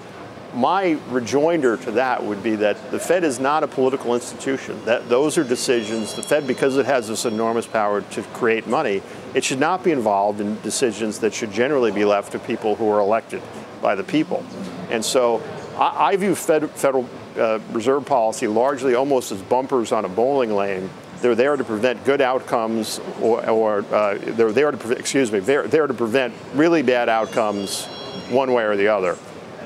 My 0.54 0.98
rejoinder 1.08 1.78
to 1.78 1.92
that 1.92 2.22
would 2.22 2.42
be 2.42 2.56
that 2.56 2.90
the 2.90 2.98
Fed 2.98 3.24
is 3.24 3.40
not 3.40 3.62
a 3.62 3.66
political 3.66 4.14
institution. 4.14 4.84
That 4.84 5.08
those 5.08 5.38
are 5.38 5.44
decisions. 5.44 6.14
The 6.14 6.22
Fed, 6.22 6.46
because 6.46 6.76
it 6.76 6.84
has 6.84 7.08
this 7.08 7.24
enormous 7.24 7.66
power 7.66 8.02
to 8.02 8.22
create 8.34 8.66
money, 8.66 9.02
it 9.34 9.44
should 9.44 9.60
not 9.60 9.82
be 9.82 9.92
involved 9.92 10.40
in 10.40 10.60
decisions 10.60 11.20
that 11.20 11.32
should 11.32 11.52
generally 11.52 11.90
be 11.90 12.04
left 12.04 12.32
to 12.32 12.38
people 12.38 12.76
who 12.76 12.90
are 12.90 13.00
elected 13.00 13.42
by 13.80 13.94
the 13.94 14.04
people. 14.04 14.44
And 14.90 15.02
so 15.02 15.42
I, 15.78 16.10
I 16.10 16.16
view 16.16 16.34
Fed, 16.34 16.68
Federal 16.70 17.08
uh, 17.38 17.58
Reserve 17.70 18.04
policy 18.04 18.46
largely 18.46 18.94
almost 18.94 19.32
as 19.32 19.40
bumpers 19.40 19.90
on 19.90 20.04
a 20.04 20.08
bowling 20.08 20.54
lane. 20.54 20.90
They're 21.22 21.34
there 21.34 21.56
to 21.56 21.64
prevent 21.64 22.04
good 22.04 22.20
outcomes, 22.20 23.00
or, 23.22 23.48
or 23.48 23.78
uh, 23.94 24.18
they're 24.20 24.52
there 24.52 24.70
to 24.70 24.76
pre- 24.76 24.96
excuse 24.96 25.32
me, 25.32 25.38
they're 25.38 25.66
there 25.66 25.86
to 25.86 25.94
prevent 25.94 26.34
really 26.52 26.82
bad 26.82 27.08
outcomes, 27.08 27.86
one 28.28 28.52
way 28.52 28.64
or 28.64 28.76
the 28.76 28.88
other. 28.88 29.16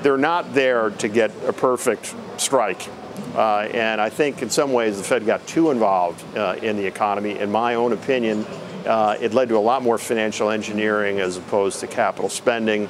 They're 0.01 0.17
not 0.17 0.53
there 0.53 0.91
to 0.91 1.07
get 1.07 1.31
a 1.45 1.53
perfect 1.53 2.13
strike. 2.37 2.87
Uh, 3.35 3.69
and 3.73 4.01
I 4.01 4.09
think 4.09 4.41
in 4.41 4.49
some 4.49 4.73
ways 4.73 4.97
the 4.97 5.03
Fed 5.03 5.25
got 5.25 5.45
too 5.45 5.71
involved 5.71 6.23
uh, 6.35 6.55
in 6.61 6.77
the 6.77 6.85
economy. 6.85 7.37
In 7.37 7.51
my 7.51 7.75
own 7.75 7.93
opinion, 7.93 8.45
uh, 8.85 9.17
it 9.19 9.33
led 9.33 9.49
to 9.49 9.57
a 9.57 9.59
lot 9.59 9.83
more 9.83 9.97
financial 9.97 10.49
engineering 10.49 11.19
as 11.19 11.37
opposed 11.37 11.79
to 11.81 11.87
capital 11.87 12.29
spending. 12.29 12.89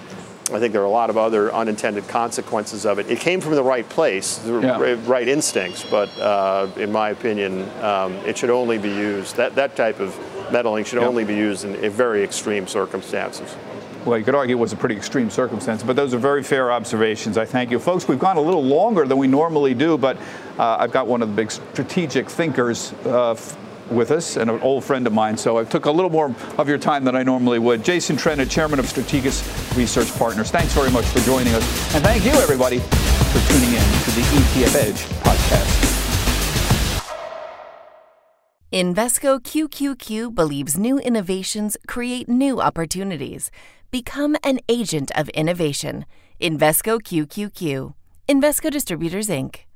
I 0.50 0.60
think 0.60 0.72
there 0.72 0.82
are 0.82 0.86
a 0.86 0.90
lot 0.90 1.10
of 1.10 1.18
other 1.18 1.54
unintended 1.54 2.08
consequences 2.08 2.86
of 2.86 3.00
it. 3.00 3.12
It 3.12 3.20
came 3.20 3.42
from 3.42 3.56
the 3.56 3.64
right 3.64 3.88
place, 3.90 4.38
the 4.38 4.60
yeah. 4.62 4.98
right 5.06 5.28
instincts, 5.28 5.84
but 5.84 6.08
uh, 6.20 6.70
in 6.78 6.90
my 6.90 7.10
opinion, 7.10 7.70
um, 7.82 8.14
it 8.26 8.38
should 8.38 8.50
only 8.50 8.78
be 8.78 8.90
used, 8.90 9.36
that, 9.36 9.56
that 9.56 9.76
type 9.76 10.00
of 10.00 10.18
meddling 10.50 10.86
should 10.86 11.00
only 11.00 11.26
be 11.26 11.36
used 11.36 11.66
in, 11.66 11.76
in 11.76 11.92
very 11.92 12.24
extreme 12.24 12.66
circumstances. 12.66 13.58
Well, 14.08 14.18
you 14.18 14.24
could 14.24 14.36
argue 14.36 14.56
it 14.56 14.60
was 14.60 14.72
a 14.72 14.78
pretty 14.78 14.96
extreme 14.96 15.30
circumstance, 15.30 15.84
but 15.84 15.98
those 15.98 16.14
are 16.14 16.18
very 16.18 16.42
fair 16.42 16.72
observations. 16.72 17.38
I 17.38 17.44
thank 17.44 17.72
you. 17.72 17.78
Folks, 17.78 18.08
we've 18.08 18.18
gone 18.18 18.38
a 18.38 18.42
little 18.42 18.64
longer 18.64 19.06
than 19.06 19.18
we 19.18 19.28
normally 19.28 19.74
do, 19.74 19.98
but 19.98 20.16
uh, 20.58 20.78
I've 20.80 20.94
got 20.94 21.08
one 21.08 21.22
of 21.22 21.28
the 21.28 21.36
big 21.36 21.52
strategic 21.52 22.30
thinkers 22.30 22.94
uh, 23.06 23.38
with 23.92 24.12
us 24.12 24.38
and 24.38 24.50
an 24.50 24.62
old 24.62 24.86
friend 24.86 25.08
of 25.08 25.14
mine, 25.14 25.36
so 25.36 25.58
I 25.58 25.66
took 25.66 25.88
a 25.88 25.92
little 25.92 26.10
more 26.10 26.34
of 26.58 26.70
your 26.70 26.78
time 26.78 27.04
than 27.04 27.18
I 27.18 27.24
normally 27.24 27.60
would. 27.60 27.84
Jason 27.84 28.16
Trennert, 28.16 28.50
Chairman 28.50 28.80
of 28.80 28.86
Strategas 28.86 29.76
Research 29.76 30.10
Partners, 30.18 30.52
thanks 30.52 30.74
very 30.74 30.90
much 30.90 31.06
for 31.06 31.20
joining 31.20 31.54
us. 31.54 31.96
And 31.96 32.02
thank 32.02 32.24
you, 32.24 32.32
everybody, 32.32 32.80
for 32.80 33.52
tuning 33.52 33.74
in 33.74 33.84
to 34.06 34.12
the 34.12 34.22
ETF 34.22 34.76
Edge 34.88 35.04
podcast. 35.20 35.77
Invesco 38.72 39.40
QQQ 39.40 40.36
believes 40.36 40.78
new 40.78 41.00
innovations 41.00 41.78
create 41.88 42.28
new 42.28 42.60
opportunities. 42.60 43.50
Become 43.92 44.36
an 44.44 44.60
agent 44.68 45.10
of 45.16 45.30
innovation. 45.30 46.06
Invesco 46.42 47.00
QQQ. 47.00 47.94
Invesco 48.28 48.70
Distributors, 48.70 49.30
Inc. 49.30 49.67